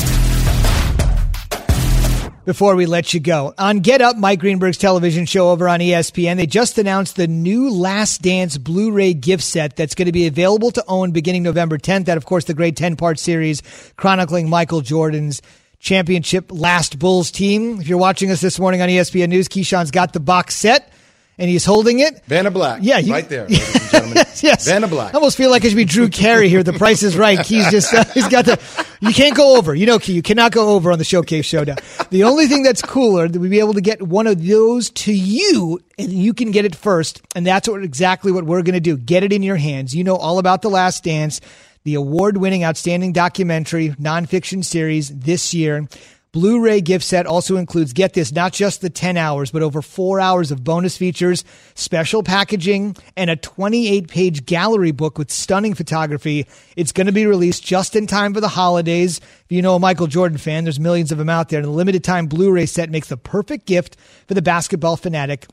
[2.45, 6.37] Before we let you go, on Get Up, Mike Greenberg's television show over on ESPN,
[6.37, 10.25] they just announced the new Last Dance Blu ray gift set that's going to be
[10.25, 12.05] available to own beginning November 10th.
[12.05, 13.61] That, of course, the great 10 part series
[13.97, 15.43] chronicling Michael Jordan's
[15.77, 17.79] championship last Bulls team.
[17.79, 20.91] If you're watching us this morning on ESPN News, Keyshawn's got the box set
[21.39, 22.23] and he's holding it.
[22.25, 22.79] Vanna Black.
[22.81, 24.17] Yeah, you- right there, ladies and gentlemen.
[24.41, 24.65] yes.
[24.67, 25.13] Vanna Black.
[25.13, 26.63] I almost feel like it should be Drew Carey here.
[26.63, 27.43] The price is right.
[27.45, 28.59] Key's just, uh, he's got the,
[29.01, 29.75] you can't go over.
[29.75, 31.77] You know, Key, you cannot go over on the Showcase Showdown.
[32.09, 35.13] The only thing that's cooler that we'd be able to get one of those to
[35.13, 37.21] you and you can get it first.
[37.35, 38.97] And that's what exactly what we're going to do.
[38.97, 39.95] Get it in your hands.
[39.95, 41.41] You know all about The Last Dance,
[41.83, 45.87] the award winning outstanding documentary nonfiction series this year.
[46.33, 50.19] Blu-ray gift set also includes, get this, not just the 10 hours, but over four
[50.19, 56.45] hours of bonus features, special packaging, and a 28 page gallery book with stunning photography.
[56.75, 59.19] It's going to be released just in time for the holidays.
[59.19, 61.59] If you know a Michael Jordan fan, there's millions of them out there.
[61.59, 63.95] And the limited time Blu-ray set makes the perfect gift
[64.27, 65.47] for the basketball fanatic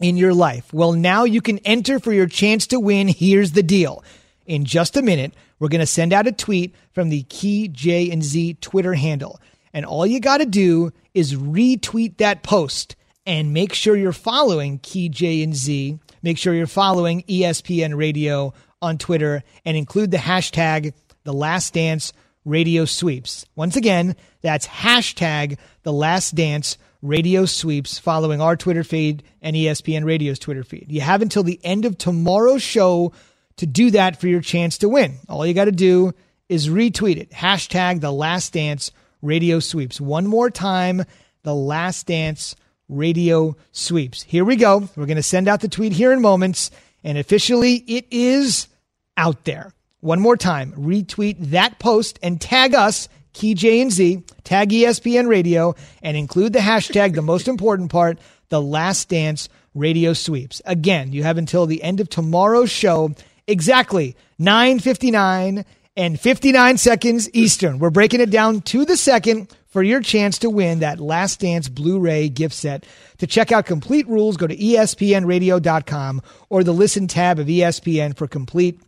[0.00, 0.72] in your life.
[0.72, 3.08] Well, now you can enter for your chance to win.
[3.08, 4.04] Here's the deal.
[4.46, 8.10] In just a minute, we're going to send out a tweet from the Key J
[8.10, 9.40] and Z Twitter handle.
[9.74, 12.94] And all you got to do is retweet that post
[13.26, 15.98] and make sure you're following Key J and Z.
[16.22, 20.94] Make sure you're following ESPN Radio on Twitter and include the hashtag
[21.24, 22.12] The Last Dance
[22.44, 23.46] Radio Sweeps.
[23.56, 30.04] Once again, that's hashtag The Last Dance Radio Sweeps following our Twitter feed and ESPN
[30.04, 30.86] Radio's Twitter feed.
[30.88, 33.12] You have until the end of tomorrow's show
[33.56, 35.18] to do that for your chance to win.
[35.28, 36.12] All you got to do
[36.48, 37.30] is retweet it.
[37.30, 38.90] Hashtag the last dance
[39.24, 40.00] radio sweeps.
[40.00, 41.04] One more time,
[41.42, 42.54] the last dance
[42.88, 44.22] radio sweeps.
[44.22, 44.88] Here we go.
[44.94, 46.70] We're going to send out the tweet here in moments,
[47.02, 48.68] and officially it is
[49.16, 49.72] out there.
[50.00, 55.28] One more time, retweet that post and tag us, Key J and Z, tag ESPN
[55.28, 58.18] Radio, and include the hashtag, the most important part,
[58.50, 60.60] the last dance radio sweeps.
[60.66, 63.14] Again, you have until the end of tomorrow's show,
[63.46, 65.64] exactly 959
[65.96, 67.78] and 59 seconds Eastern.
[67.78, 71.68] We're breaking it down to the second for your chance to win that Last Dance
[71.68, 72.86] Blu-ray gift set.
[73.18, 78.26] To check out complete rules, go to espnradio.com or the listen tab of ESPN for
[78.26, 78.80] complete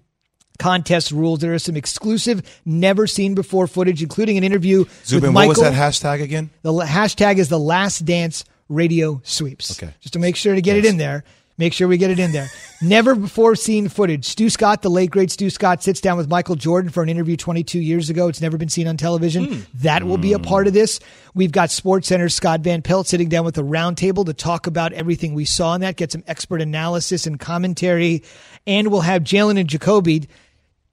[0.59, 1.41] contest rules.
[1.41, 5.49] There is some exclusive, never seen before footage, including an interview Zubin, with what Michael.
[5.49, 6.51] was that hashtag again?
[6.63, 9.81] The hashtag is the Last Dance Radio Sweeps.
[9.81, 9.93] Okay.
[10.01, 11.25] Just to make sure to get it in there.
[11.59, 12.49] Make sure we get it in there.
[12.83, 14.27] Never before seen footage.
[14.27, 17.37] Stu Scott, the late great Stu Scott, sits down with Michael Jordan for an interview
[17.37, 18.29] 22 years ago.
[18.29, 19.45] It's never been seen on television.
[19.47, 19.61] Hmm.
[19.75, 21.01] That will be a part of this.
[21.35, 24.93] We've got Sports Center Scott Van Pelt sitting down with a roundtable to talk about
[24.93, 28.23] everything we saw in that, get some expert analysis and commentary,
[28.67, 30.29] and we'll have Jalen and Jacoby.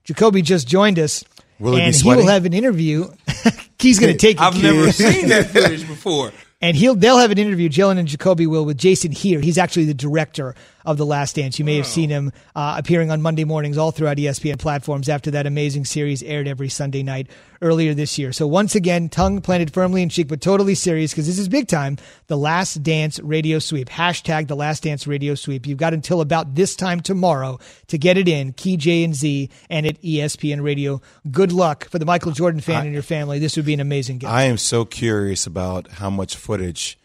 [0.04, 1.24] Jacoby just joined us.
[1.58, 3.10] Will he be and he will have an interview.
[3.78, 4.42] He's going to take it.
[4.42, 6.32] I've never seen that footage before.
[6.64, 7.68] And he'll they'll have an interview.
[7.68, 9.44] Jalen and Jacoby will with Jason Hehir.
[9.44, 10.54] He's actually the director
[10.86, 11.58] of The Last Dance.
[11.58, 15.30] You may have seen him uh, appearing on Monday mornings all throughout ESPN platforms after
[15.32, 17.28] that amazing series aired every Sunday night
[17.64, 18.32] earlier this year.
[18.32, 21.66] So once again, tongue planted firmly in cheek, but totally serious because this is big
[21.66, 21.96] time.
[22.28, 23.88] The Last Dance Radio Sweep.
[23.88, 25.66] Hashtag The Last Dance Radio Sweep.
[25.66, 27.58] You've got until about this time tomorrow
[27.88, 28.52] to get it in.
[28.52, 31.00] Key J and Z and at ESPN Radio.
[31.30, 33.38] Good luck for the Michael Jordan fan and your family.
[33.40, 34.32] This would be an amazing gift.
[34.32, 36.98] I am so curious about how much footage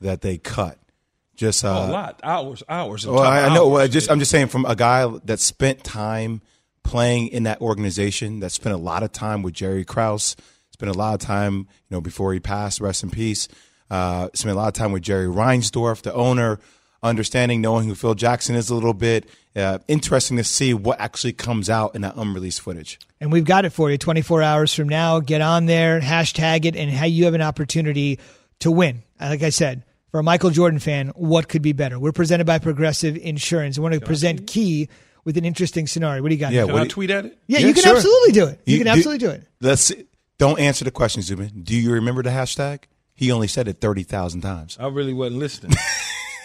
[0.00, 0.78] that they cut.
[1.36, 3.04] Just uh, a lot, hours, hours.
[3.04, 3.66] and Well, top I, I know.
[3.66, 3.72] hours.
[3.72, 6.40] Well, just I'm just saying from a guy that spent time
[6.86, 10.36] playing in that organization, that spent a lot of time with Jerry Krause,
[10.70, 13.48] spent a lot of time, you know, before he passed, rest in peace.
[13.90, 16.58] Uh, spent a lot of time with Jerry Reinsdorf, the owner,
[17.02, 19.28] understanding, knowing who Phil Jackson is a little bit.
[19.54, 22.98] Uh, interesting to see what actually comes out in that unreleased footage.
[23.20, 25.20] And we've got it for you 24 hours from now.
[25.20, 28.18] Get on there, hashtag it, and how you have an opportunity
[28.60, 29.02] to win.
[29.20, 31.98] Uh, Like I said, for a Michael Jordan fan, what could be better?
[31.98, 33.78] We're presented by Progressive Insurance.
[33.78, 34.88] I want to present Key
[35.26, 36.22] with an interesting scenario.
[36.22, 36.52] What do you got?
[36.52, 37.38] Yeah, Can what I do you- tweet at it?
[37.46, 37.96] yeah, Yeah, you can sure.
[37.96, 38.60] absolutely do it.
[38.64, 39.42] You, You- can do- absolutely do it.
[39.60, 40.04] Let's see.
[40.38, 41.50] don't answer the question, Zubin.
[41.62, 42.84] Do you remember the hashtag?
[43.14, 44.78] He only said it thirty thousand times.
[44.80, 45.72] I really wasn't listening.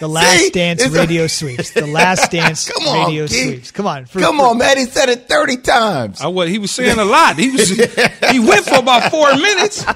[0.00, 0.50] The Last See?
[0.50, 1.70] Dance It's a- Radio Sweeps.
[1.70, 3.36] The Last Dance Come on, Radio Keith.
[3.46, 3.70] Sweeps.
[3.70, 4.06] Come on.
[4.06, 4.76] For- Come for- on, man.
[4.76, 6.20] He said it thirty times.
[6.20, 6.48] I was.
[6.48, 7.36] He was saying a lot.
[7.38, 7.68] He was.
[7.68, 9.84] he went for about four minutes.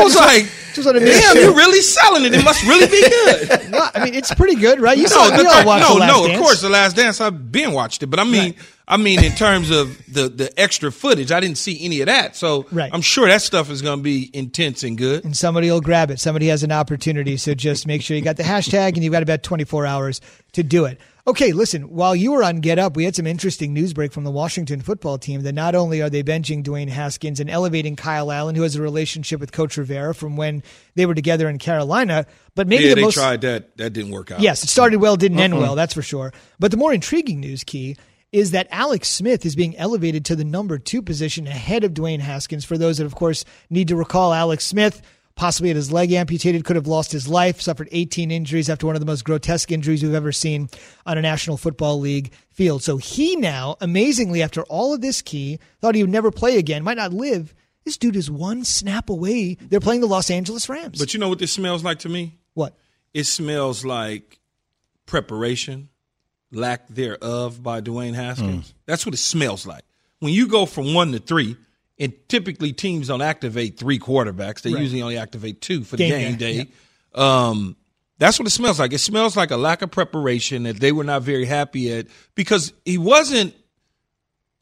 [0.00, 0.44] I was like,
[0.74, 2.34] Just wanna make "Damn, you're really selling it.
[2.34, 4.98] It must really be good." Well, I mean, it's pretty good, right?
[4.98, 6.26] You saw no, we the all watched no, The Last no.
[6.26, 6.38] Dance.
[6.38, 7.20] Of course, the Last Dance.
[7.20, 8.58] I've been watched it, but I mean, Right.
[8.88, 12.34] I mean, in terms of the the extra footage, I didn't see any of that.
[12.36, 12.90] So Right.
[12.92, 15.24] I'm sure that stuff is going to be intense and good.
[15.24, 16.18] and somebody will grab it.
[16.18, 17.36] Somebody has an opportunity.
[17.36, 20.20] So just make sure you got the hashtag and you've got about 24 hours
[20.54, 20.98] to do it.
[21.26, 24.24] Okay, listen, while you were on Get Up, we had some interesting news break from
[24.24, 28.32] the Washington football team that not only are they benching Dwayne Haskins and elevating Kyle
[28.32, 30.62] Allen, who has a relationship with Coach Rivera from when
[30.94, 33.76] they were together in Carolina, but maybe yeah, the they most tried that.
[33.76, 34.40] That didn't work out.
[34.40, 35.62] Yes, it started well, didn't end uh-huh.
[35.62, 36.32] well, that's for sure.
[36.58, 37.96] But the more intriguing news, Key,
[38.32, 42.20] is that Alex Smith is being elevated to the number two position ahead of Dwayne
[42.20, 42.64] Haskins.
[42.64, 45.02] For those that, of course, need to recall Alex Smith,
[45.36, 48.96] possibly had his leg amputated, could have lost his life, suffered 18 injuries after one
[48.96, 50.68] of the most grotesque injuries we've ever seen
[51.06, 52.82] on a National Football League field.
[52.82, 56.84] So he now, amazingly, after all of this, Key, thought he would never play again,
[56.84, 57.54] might not live.
[57.84, 59.54] This dude is one snap away.
[59.54, 60.98] They're playing the Los Angeles Rams.
[60.98, 62.38] But you know what this smells like to me?
[62.54, 62.76] what?
[63.14, 64.38] It smells like
[65.06, 65.88] preparation,
[66.52, 68.70] lack thereof by Dwayne Haskins.
[68.70, 68.76] Hmm.
[68.86, 69.84] That's what it smells like.
[70.20, 71.56] When you go from one to three,
[72.00, 74.82] and typically teams don't activate three quarterbacks, they Right.
[74.82, 76.70] usually only activate two for the Game game, day, day.
[77.14, 77.76] Um,
[78.18, 78.92] that's what it smells like.
[78.92, 82.72] It smells like a lack of preparation that they were not very happy at because
[82.84, 83.54] he wasn't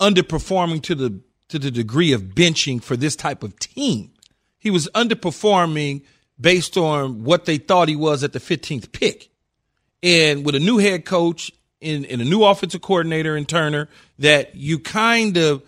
[0.00, 4.10] underperforming to the to the degree of benching for this type of team.
[4.58, 6.02] He was underperforming
[6.38, 9.30] based on what they thought he was at the 15th pick.
[10.02, 14.54] And with a new head coach and, and a new offensive coordinator in Turner, that
[14.56, 15.62] you kind of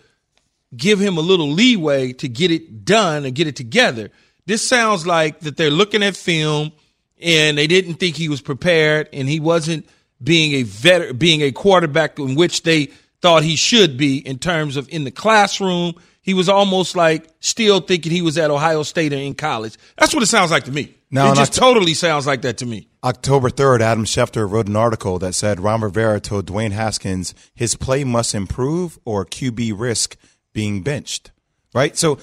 [0.75, 4.09] give him a little leeway to get it done and get it together.
[4.45, 6.71] This sounds like that they're looking at film
[7.21, 9.87] and they didn't think he was prepared and he wasn't
[10.23, 12.87] being a vet, being a quarterback in which they
[13.21, 15.93] thought he should be in terms of in the classroom.
[16.23, 19.77] He was almost like still thinking he was at Ohio State or in college.
[19.97, 20.95] That's what it sounds like to me.
[21.09, 22.87] No, it just to- totally sounds like that to me.
[23.03, 27.75] October 3rd, Adam Schefter wrote an article that said Ron Rivera told Dwayne Haskins his
[27.75, 30.15] play must improve or QB risk
[30.53, 31.31] being benched.
[31.73, 31.95] right?
[31.97, 32.17] So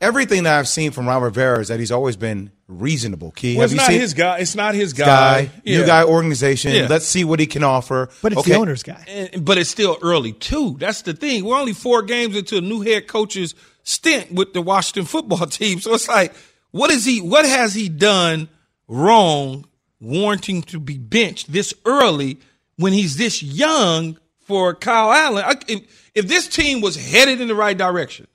[0.00, 3.30] everything that I've seen from Ron Rivera is that he's always been reasonable.
[3.32, 4.38] Key, Well, have it's you not seen his guy.
[4.38, 5.06] It's not his guy.
[5.46, 5.78] guy, Yeah.
[5.80, 6.72] new guy organization?
[6.74, 6.86] Yeah.
[6.88, 8.10] Let's see what he can offer.
[8.22, 8.52] But it's Okay.
[8.52, 9.02] the owner's guy.
[9.08, 10.76] And- but it's still early too.
[10.78, 11.44] That's the thing.
[11.44, 15.80] We're only four games into a new head coach's stint with the Washington football team.
[15.80, 16.34] So it's like,
[16.70, 17.20] what is he?
[17.20, 18.48] What has he done
[18.88, 19.64] wrong,
[20.00, 22.38] warranting to be benched this early
[22.76, 25.44] when he's this young for Kyle Allen?
[25.46, 25.82] I-
[26.20, 28.26] If, this team was headed in the right direction,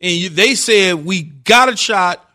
[0.00, 2.28] and you, they said we got a shot,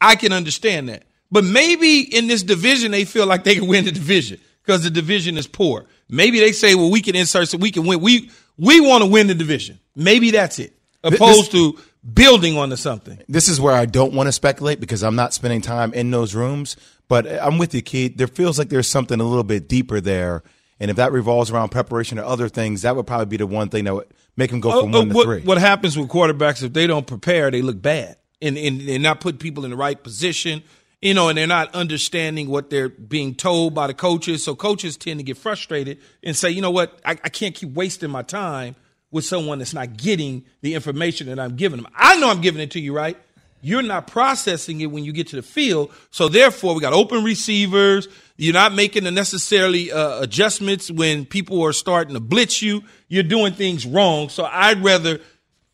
[0.00, 1.04] I can understand that.
[1.30, 4.90] But maybe in this division, they feel like they can win the division because the
[4.90, 5.86] division is poor.
[6.08, 8.00] Maybe they say, well, we can insert so we can win.
[8.00, 9.80] We we want to win the division.
[9.96, 10.72] Maybe that's it,
[11.02, 11.78] opposed to
[12.12, 13.18] building onto something.
[13.28, 16.34] This is where I don't want to speculate because I'm not spending time in those
[16.34, 16.76] rooms.
[17.08, 18.16] But I'm with you, Keith.
[18.16, 20.42] There feels like there's something a little bit deeper there.
[20.80, 23.68] And if that revolves around preparation or other things, that would probably be the one
[23.68, 25.40] thing that would make him go Oh, from oh, one to what, three.
[25.42, 29.20] what happens with quarterbacks if they don't prepare, they look bad and, and and not
[29.20, 30.62] putting people in the right position.
[31.00, 34.42] You know, and they're not understanding what they're being told by the coaches.
[34.42, 37.74] So coaches tend to get frustrated and say, you know what, I, I can't keep
[37.74, 38.74] wasting my time
[39.10, 41.92] with someone that's not getting the information that I'm giving them.
[41.94, 43.18] I know I'm giving it to you, right?
[43.64, 45.90] You're not processing it when you get to the field.
[46.10, 48.08] So therefore, we got open receivers.
[48.36, 52.82] You're not making the necessarily uh, adjustments when people are starting to blitz you.
[53.08, 54.28] You're doing things wrong.
[54.28, 55.20] So I'd rather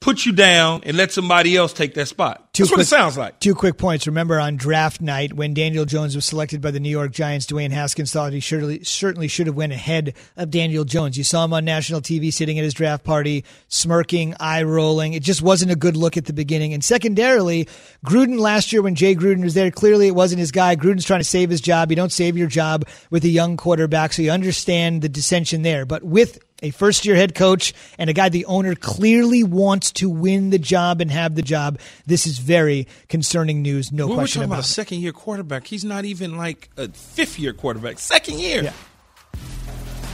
[0.00, 2.48] put you down and let somebody else take that spot.
[2.54, 3.38] That's what it sounds like.
[3.38, 4.06] Two quick points.
[4.06, 7.70] Remember on draft night when Daniel Jones was selected by the New York Giants, Dwayne
[7.70, 11.18] Haskins thought he surely, certainly should have went ahead of Daniel Jones.
[11.18, 15.12] You saw him on national TV sitting at his draft party, smirking, eye rolling.
[15.12, 16.72] It just wasn't a good look at the beginning.
[16.72, 17.68] And secondarily,
[18.04, 20.76] Gruden last year when Jay Gruden was there, clearly it wasn't his guy.
[20.76, 21.90] Gruden's trying to save his job.
[21.90, 25.84] You don't save your job with a young quarterback, so you understand the dissension there.
[25.84, 30.08] But with a first year head coach and a guy the owner clearly wants to
[30.08, 31.78] win the job and have the job.
[32.06, 35.66] This is very concerning news, no question talking about about a second year quarterback.
[35.66, 37.98] He's not even like a fifth year quarterback.
[37.98, 38.64] Second year.
[38.64, 38.72] Yeah.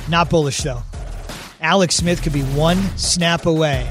[0.09, 0.83] Not bullish though.
[1.61, 3.89] Alex Smith could be one snap away.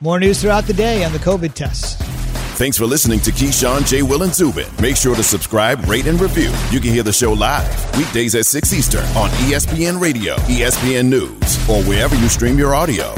[0.00, 2.13] More news throughout the day on the COVID tests.
[2.56, 4.02] Thanks for listening to Keyshawn, J.
[4.02, 4.68] Will, and Zubin.
[4.80, 6.52] Make sure to subscribe, rate, and review.
[6.70, 11.68] You can hear the show live weekdays at 6 Eastern on ESPN Radio, ESPN News,
[11.68, 13.12] or wherever you stream your audio.